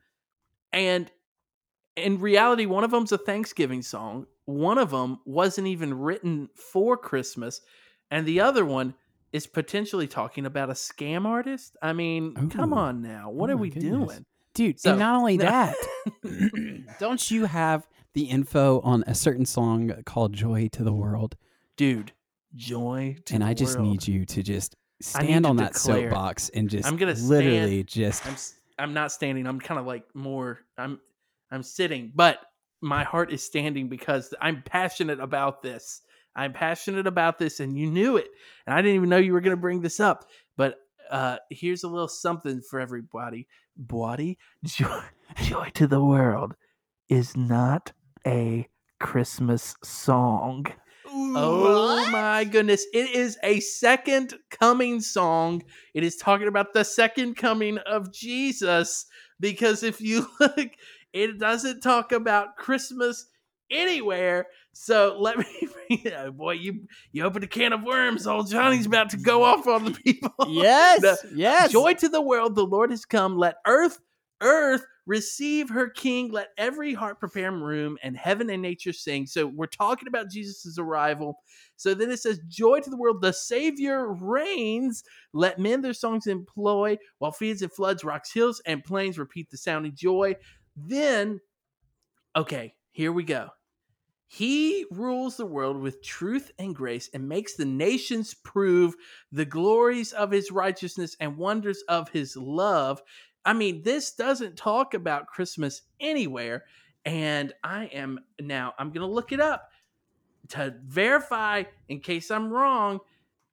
[0.71, 1.11] And
[1.95, 4.25] in reality, one of them's a Thanksgiving song.
[4.45, 7.61] One of them wasn't even written for Christmas,
[8.13, 8.93] and the other one
[9.31, 11.75] is potentially talking about a scam artist.
[11.81, 14.07] I mean, come on now, what Oh are we goodness.
[14.09, 14.25] doing?
[14.53, 15.45] Dude, So- and not only No.
[15.45, 15.75] that,
[16.99, 21.35] don't you have the info on a certain song called Joy to the World?
[21.77, 22.11] Dude,
[22.55, 23.41] joy to the World.
[23.41, 23.89] and I just world.
[23.89, 28.25] need you to just stand on that declare- soapbox and just I'm gonna literally just
[28.27, 28.35] I'm
[28.79, 29.45] I'm not standing.
[29.47, 30.59] I'm kind of like more.
[30.77, 30.99] I'm
[31.51, 32.39] I'm sitting, but
[32.81, 36.01] my heart is standing because I'm passionate about this.
[36.35, 38.27] I'm passionate about this, and you knew it,
[38.65, 40.25] and I didn't even know you were going to bring this up.
[40.57, 40.77] But
[41.09, 43.47] uh here's a little something for everybody.
[43.75, 45.01] Body joy,
[45.43, 46.55] joy to the world
[47.09, 47.91] is not
[48.25, 48.67] a
[48.99, 50.65] Christmas song.
[51.05, 52.85] Oh my goodness.
[52.93, 55.63] It is a second coming song.
[55.93, 59.05] It is talking about the second coming of Jesus
[59.39, 60.69] because if you look,
[61.11, 63.27] it doesn't talk about Christmas
[63.69, 64.47] anywhere.
[64.73, 65.45] So let me
[66.17, 68.27] oh boy, you you opened a can of worms.
[68.27, 70.33] Old Johnny's about to go off on the people.
[70.49, 71.71] yes, yes.
[71.71, 73.37] Joy to the world, the Lord has come.
[73.37, 73.99] Let earth
[74.43, 76.29] Earth, receive her king.
[76.31, 79.25] Let every heart prepare room, and heaven and nature sing.
[79.25, 81.39] So we're talking about Jesus' arrival.
[81.77, 85.03] So then it says, Joy to the world, the Savior reigns.
[85.31, 89.57] Let men their songs employ, while fields and floods, rocks, hills, and plains repeat the
[89.57, 90.35] sounding joy.
[90.75, 91.39] Then,
[92.35, 93.49] okay, here we go.
[94.33, 98.95] He rules the world with truth and grace and makes the nations prove
[99.31, 102.99] the glories of his righteousness and wonders of his love.
[103.45, 106.63] I mean, this doesn't talk about Christmas anywhere.
[107.05, 109.69] And I am now, I'm going to look it up
[110.49, 113.01] to verify in case I'm wrong.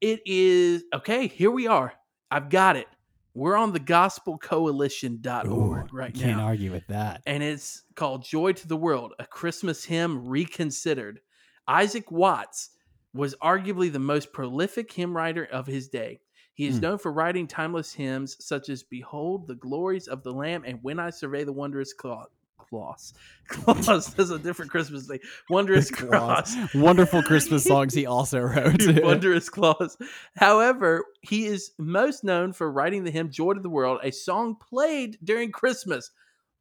[0.01, 1.27] It is okay.
[1.27, 1.93] Here we are.
[2.31, 2.87] I've got it.
[3.35, 6.21] We're on the gospelcoalition.org right now.
[6.21, 7.23] Can't argue with that.
[7.27, 11.21] and it's called Joy to the World, a Christmas hymn reconsidered.
[11.69, 12.71] Isaac Watts
[13.15, 16.21] was arguably the most prolific hymn writer of his day.
[16.55, 16.83] He is Hmm.
[16.83, 20.99] known for writing timeless hymns such as Behold the Glories of the Lamb and When
[20.99, 22.27] I Survey the Wondrous Cla-
[22.69, 23.15] Cross.
[23.49, 25.19] Cross, that's a different Christmas thing.
[25.49, 26.57] Wondrous Cross.
[26.75, 28.81] Wonderful Christmas songs he also wrote.
[29.03, 29.97] Wondrous Claus.
[30.37, 34.57] However, he is most known for writing the hymn Joy to the World, a song
[34.57, 36.11] played during Christmas.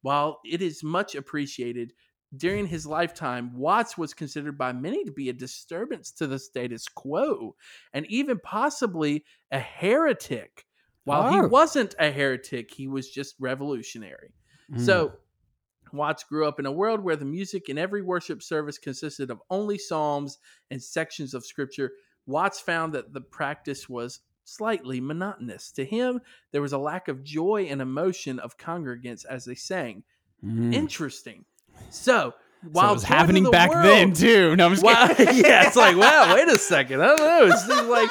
[0.02, 1.92] While it is much appreciated,
[2.36, 6.86] during his lifetime, Watts was considered by many to be a disturbance to the status
[6.88, 7.54] quo
[7.92, 10.64] and even possibly a heretic.
[11.04, 11.48] While he Oh.
[11.48, 14.32] wasn't a heretic, he was just revolutionary.
[14.72, 14.80] Mm.
[14.80, 15.12] So,
[15.92, 19.40] Watts grew up in a world where the music in every worship service consisted of
[19.50, 20.38] only psalms
[20.70, 21.92] and sections of scripture.
[22.26, 25.70] Watts found that the practice was slightly monotonous.
[25.72, 26.20] To him,
[26.52, 30.02] there was a lack of joy and emotion of congregants as they sang.
[30.44, 30.74] Mm.
[30.74, 31.44] Interesting.
[31.90, 32.34] So,
[32.74, 34.56] So it was happening the back World- then too.
[34.56, 35.36] No, I'm just kidding.
[35.44, 37.00] yeah, it's like, wow, wait a second.
[37.02, 37.54] I don't know.
[37.54, 38.10] It seems like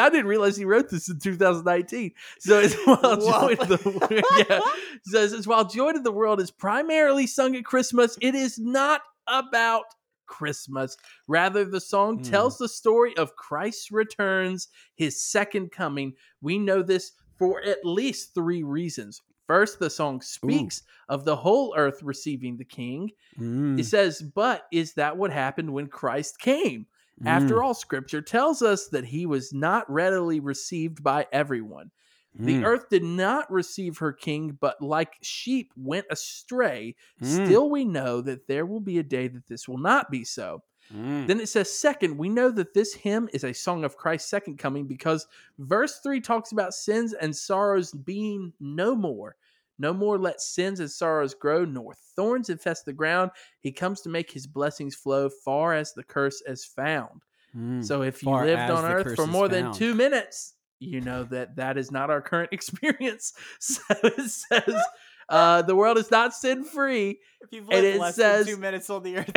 [0.00, 2.12] I didn't realize he wrote this in 2019.
[2.40, 4.60] So it's while joy the yeah.
[5.06, 9.02] It says, while joy to the world is primarily sung at Christmas, it is not
[9.28, 9.84] about
[10.26, 10.96] Christmas.
[11.28, 12.22] Rather, the song Hmm.
[12.22, 16.14] tells the story of Christ's returns, his second coming.
[16.40, 19.22] We know this for at least three reasons.
[19.46, 23.10] First, the song speaks of the whole earth receiving the king.
[23.38, 26.86] Mm, It says, but is that what happened when Christ came?
[27.20, 31.90] mm, After all, scripture tells us that he was not readily received by everyone.
[32.44, 36.94] The mm, earth did not receive her king, but like sheep went astray.
[37.20, 40.24] mm, Still, we know that there will be a day that this will not be
[40.24, 40.62] so.
[40.92, 41.26] mm.
[41.26, 44.58] Then it says, second, we know that this hymn is a song of Christ's second
[44.58, 45.26] coming because
[45.58, 49.36] verse 3 talks about sins and sorrows being no more.
[49.78, 53.30] No more let sins and sorrows grow, nor thorns infest the ground.
[53.60, 57.22] He comes to make his blessings flow far as the curse is found.
[57.54, 57.84] Mm.
[57.84, 61.56] So if you Far lived on earth for more than two minutes, you know that
[61.56, 63.32] that is not our current experience.
[63.60, 64.82] So it says,
[65.28, 67.18] uh, the world is not sin free.
[67.40, 69.30] if you've and it says- two minutes on the earth,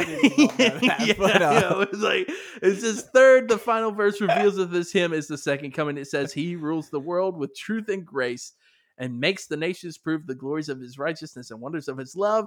[0.60, 2.30] yeah, yeah, it's like
[2.62, 3.50] it says third.
[3.50, 5.98] The final verse reveals that this hymn is the second coming.
[5.98, 8.54] It says he rules the world with truth and grace,
[8.98, 12.46] and makes the nations prove the glories of his righteousness and wonders of his love.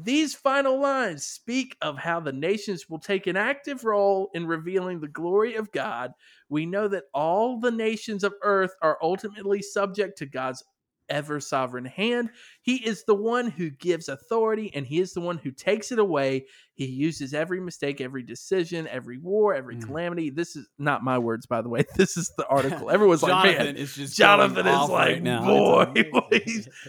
[0.00, 5.00] These final lines speak of how the nations will take an active role in revealing
[5.00, 6.12] the glory of God.
[6.48, 10.62] We know that all the nations of earth are ultimately subject to God's
[11.08, 12.30] ever sovereign hand.
[12.62, 15.98] He is the one who gives authority and he is the one who takes it
[15.98, 16.46] away.
[16.74, 19.82] He uses every mistake, every decision, every war, every Mm.
[19.86, 20.30] calamity.
[20.30, 21.84] This is not my words, by the way.
[21.96, 22.90] This is the article.
[22.90, 25.44] Everyone's like, Jonathan man, is just Jonathan is like, right now.
[25.44, 26.42] boy, boy,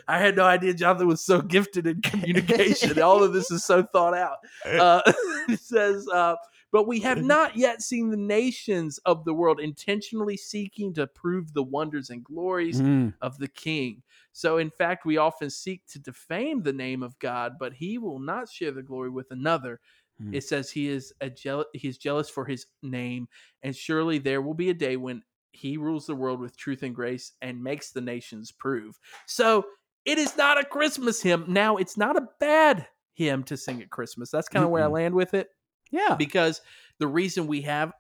[0.07, 2.99] I had no idea Jonathan was so gifted in communication.
[3.01, 4.38] All of this is so thought out.
[4.65, 5.01] Uh,
[5.49, 6.36] it says, uh,
[6.72, 11.51] but we have not yet seen the nations of the world intentionally seeking to prove
[11.53, 14.03] the wonders and glories Mm, of the king.
[14.32, 18.19] So, in fact, we often seek to defame the name of God, but he will
[18.19, 19.80] not share the glory with another.
[20.21, 20.34] Hmm.
[20.34, 23.27] It says he is a jeal- he is jealous for his name,
[23.63, 26.93] and surely there will be a day when he rules the world with truth and
[26.93, 28.99] grace and makes the nations prove.
[29.25, 29.65] So,
[30.05, 31.45] it is not a Christmas hymn.
[31.47, 34.32] Now, it's not a bad hymn to sing at Christmas.
[34.32, 35.49] That's kind of where I land with it
[35.91, 36.15] yeah.
[36.15, 36.61] because
[36.99, 37.91] the reason we have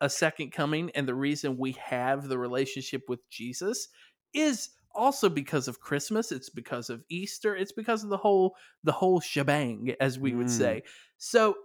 [0.00, 3.88] a second coming and the reason we have the relationship with Jesus
[4.32, 8.92] is also because of Christmas it's because of Easter it's because of the whole the
[8.92, 10.50] whole shebang as we would Mm.
[10.50, 10.82] say.
[11.18, 11.56] So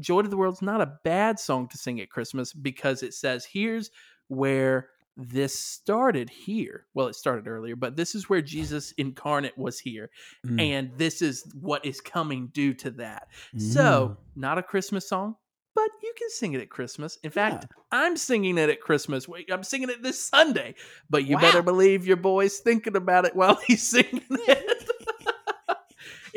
[0.00, 3.44] joy to the world's not a bad song to sing at Christmas because it says
[3.44, 3.90] here's
[4.28, 6.86] where this started here.
[6.94, 10.10] Well it started earlier but this is where Jesus incarnate was here
[10.46, 13.28] Mm, and this is what is coming due to that.
[13.56, 15.34] So, not a Christmas song,
[15.78, 17.18] but you can sing it at Christmas.
[17.22, 19.28] In fact, I'm singing it at Christmas.
[19.28, 20.74] Wait, I'm singing it this Sunday,
[21.08, 24.90] but you better believe your boy's thinking about it while he's singing it.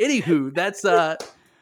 [0.00, 1.16] Anywho, that's uh,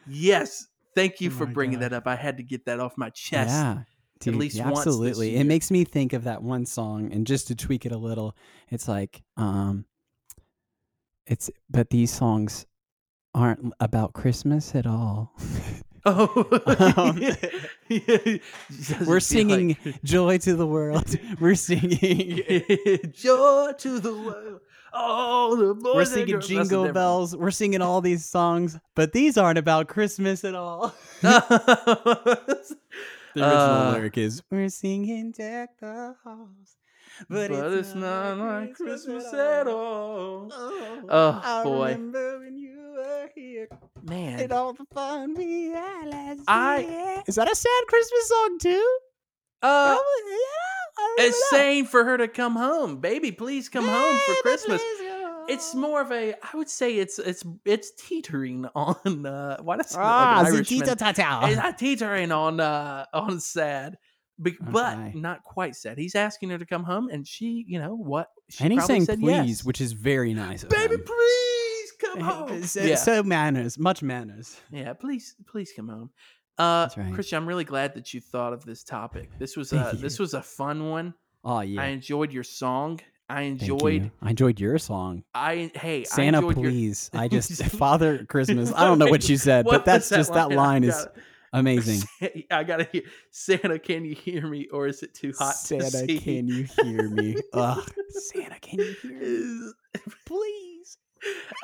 [0.07, 0.67] yes.
[0.93, 1.91] Thank you Oh for bringing God.
[1.91, 2.07] that up.
[2.07, 3.49] I had to get that off my chest.
[3.49, 3.79] Yeah.
[4.19, 5.35] Dude, least yeah, once absolutely.
[5.37, 8.35] It makes me think of that one song, and just to tweak it a little,
[8.69, 9.85] it's like, um,
[11.25, 12.67] it's but these songs
[13.33, 15.33] aren't about Christmas at all.
[16.05, 16.47] Oh,
[16.97, 17.35] Um, yeah.
[17.89, 21.99] It doesn't We're singing like- "Joy to the World." We're singing.
[23.13, 24.61] joy to the world.
[24.93, 26.41] Oh, the boys We're singing.
[26.41, 27.35] Jingle Bells.
[27.35, 30.93] We're singing all these songs, but these aren't about Christmas at all.
[31.21, 32.75] the
[33.33, 36.75] The original Uh, lyric is "We're singing Deck the Halls,
[37.29, 40.49] but, it's, not like Christmas at all.
[40.51, 41.91] Oh, Oh, I boy.
[41.93, 43.67] remember when you were here
[44.03, 47.23] Man, and all the fun we had last I- year.
[47.27, 48.97] Is that a sad Christmas song too?
[49.61, 51.25] uh, Probably, yeah.
[51.25, 51.57] It's know.
[51.57, 53.31] saying for her to come home, baby.
[53.31, 54.81] Please come home for Christmas.
[55.47, 59.25] It's more of a, I would say it's it's it's teetering on.
[59.25, 61.49] Uh, why does it ah, like an Zitita Irishman?
[61.49, 63.97] It's not teetering on uh on sad,
[64.41, 64.71] but, Okay.
[64.71, 65.97] but not quite said.
[65.97, 68.29] He's asking her to come home, and she, you know what?
[68.49, 69.63] She And he's saying said please, yes.
[69.63, 70.63] which is very nice.
[70.63, 71.03] Of baby, him.
[71.05, 72.63] please come home.
[72.63, 74.59] So, yeah, so manners, much manners.
[74.71, 76.09] yeah, please, please come home.
[76.57, 77.13] Uh, That's right.
[77.13, 79.29] Christian, I'm really glad that you thought of this topic.
[79.39, 81.13] This was a this was a fun one.
[81.43, 81.81] Oh yeah.
[81.81, 82.99] I enjoyed your song.
[83.29, 84.11] I enjoyed.
[84.21, 85.23] I enjoyed your song.
[85.33, 87.09] I hey, I Santa, your- please.
[87.13, 88.71] I just Father Christmas.
[88.75, 91.07] I don't know what you said, What but that's was just that line I is
[91.53, 92.07] amazing.
[92.51, 93.79] I gotta hear Santa.
[93.79, 96.19] Can you hear me, or is it too hot to Santa, see?
[96.19, 97.37] can you hear me?
[97.53, 97.89] Ugh.
[98.09, 99.71] Santa, can you hear me?
[100.25, 100.97] Please.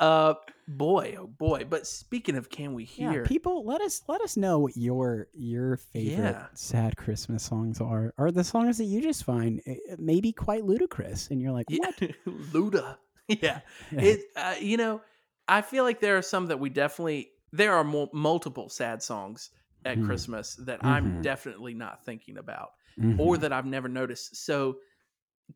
[0.00, 0.34] uh,
[0.68, 1.64] boy, oh boy.
[1.68, 3.24] But speaking of, can we Yeah, hear?
[3.24, 6.46] people, let us let us know what your your favorite Yeah.
[6.54, 11.28] sad Christmas songs are, or the songs that you just find eh, maybe quite ludicrous,
[11.30, 11.98] and you're like, yeah, what?
[12.26, 12.96] Luda.
[13.26, 13.60] Yeah,
[13.92, 14.00] Yeah.
[14.00, 14.20] it.
[14.36, 15.00] Uh, you know,
[15.46, 17.30] I feel like there are some that we definitely.
[17.52, 19.50] There are mul- multiple sad songs
[19.84, 20.06] at Mhm.
[20.06, 21.22] Christmas that I'm Mhm.
[21.22, 22.70] definitely not thinking about.
[22.98, 23.16] Mhm.
[23.20, 24.34] or that I've never noticed.
[24.44, 24.80] So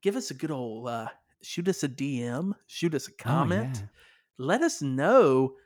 [0.01, 1.09] give us a good old uh
[1.41, 3.79] shoot us a DM, shoot us a Oh, comment.
[3.79, 3.87] yeah.
[4.39, 5.57] Let us know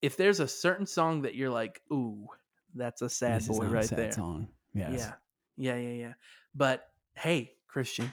[0.00, 2.26] if there's a certain song that you're like, ooh,
[2.74, 4.12] that's a sad This boy right sad there.
[4.12, 4.48] Song.
[4.72, 4.92] Yes.
[4.98, 5.14] Yeah.
[5.58, 6.14] Yeah, yeah, yeah.
[6.54, 8.10] But hey, Christian,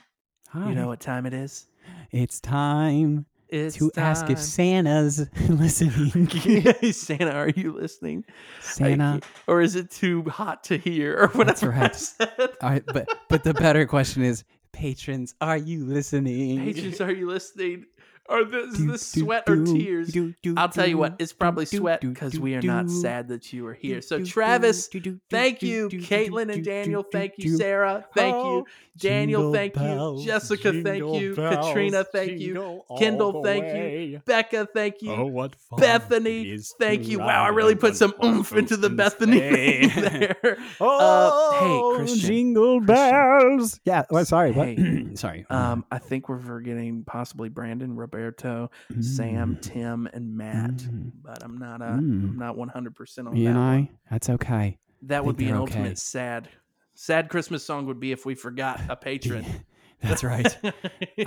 [0.50, 0.68] Hi.
[0.68, 1.68] you know what time it is?
[2.12, 4.40] It's time It's to ask if.
[4.40, 6.28] Santa's listening.
[6.92, 8.26] Santa, are you listening?
[8.62, 9.22] Santa.
[9.48, 11.18] or is it too hot to hear?
[11.24, 11.92] Or whatever right.
[11.92, 12.30] I said.
[12.62, 16.60] All right, but but the better question is, patrons, are you listening?
[16.74, 17.86] Patrons, are you listening?
[18.30, 20.16] Are this this sweat or tears?
[20.56, 23.74] I'll tell you what, it's probably sweat because we are not sad that you are
[23.74, 24.02] here.
[24.02, 24.90] So Travis,
[25.30, 25.90] thank you.
[25.90, 27.58] Caitlin and Daniel, thank you.
[27.58, 28.42] Sarah, thank you.
[28.42, 28.66] Oh,
[28.98, 30.22] Daniel, thank you.
[30.24, 31.36] Jessica, thank you.
[31.36, 32.84] Katrina, thank you.
[32.98, 34.22] Kendall, thank you.
[34.26, 35.12] Becca, thank you.
[35.12, 37.20] Oh, what fun Bethany, thank you.
[37.20, 40.58] Wow, I really put some oomph into the Bethany thing there.
[40.80, 42.28] Oh, hey, Christian.
[42.28, 43.80] jingle bells.
[43.84, 44.04] Yeah.
[44.10, 44.54] Well, sorry.
[44.54, 45.46] Hey, sorry.
[45.50, 48.70] Um, I think we're forgetting possibly Brandon, Roberto,
[49.02, 49.62] Sam, Mm.
[49.62, 50.72] Tim, and Matt.
[50.72, 51.12] Mm.
[51.24, 51.82] But I'm not.
[51.82, 52.30] Uh, Mm.
[52.32, 53.50] I'm not 100 percent on You that.
[53.52, 53.68] and one.
[53.68, 53.90] I.
[54.12, 54.78] That's okay.
[55.04, 55.96] That would be an they're ultimate okay.
[55.96, 56.48] sad,
[56.94, 57.86] sad Christmas song.
[57.88, 59.46] Would be if we forgot a patron.
[60.02, 60.58] That's right.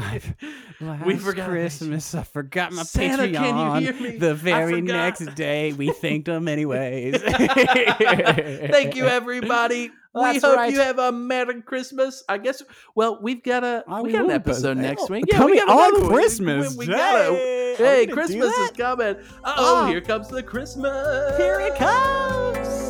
[1.06, 2.14] we forgot Christmas.
[2.14, 3.34] I forgot my Santa, Patreon.
[3.34, 4.18] can you hear me?
[4.18, 7.22] The very next day, we thanked him anyways.
[7.22, 9.90] Thank you, everybody.
[10.16, 10.72] We hope right.
[10.72, 12.24] you have a Merry Christmas.
[12.28, 12.62] I guess.
[12.94, 15.24] Well, we've got a I we got an episode next oh, week.
[15.30, 16.08] coming we got on another one.
[16.08, 17.74] We- Christmas We, we got Day.
[17.74, 19.16] a, hey, Christmas is coming.
[19.44, 21.36] Oh, here comes the Christmas.
[21.36, 22.85] Here it comes.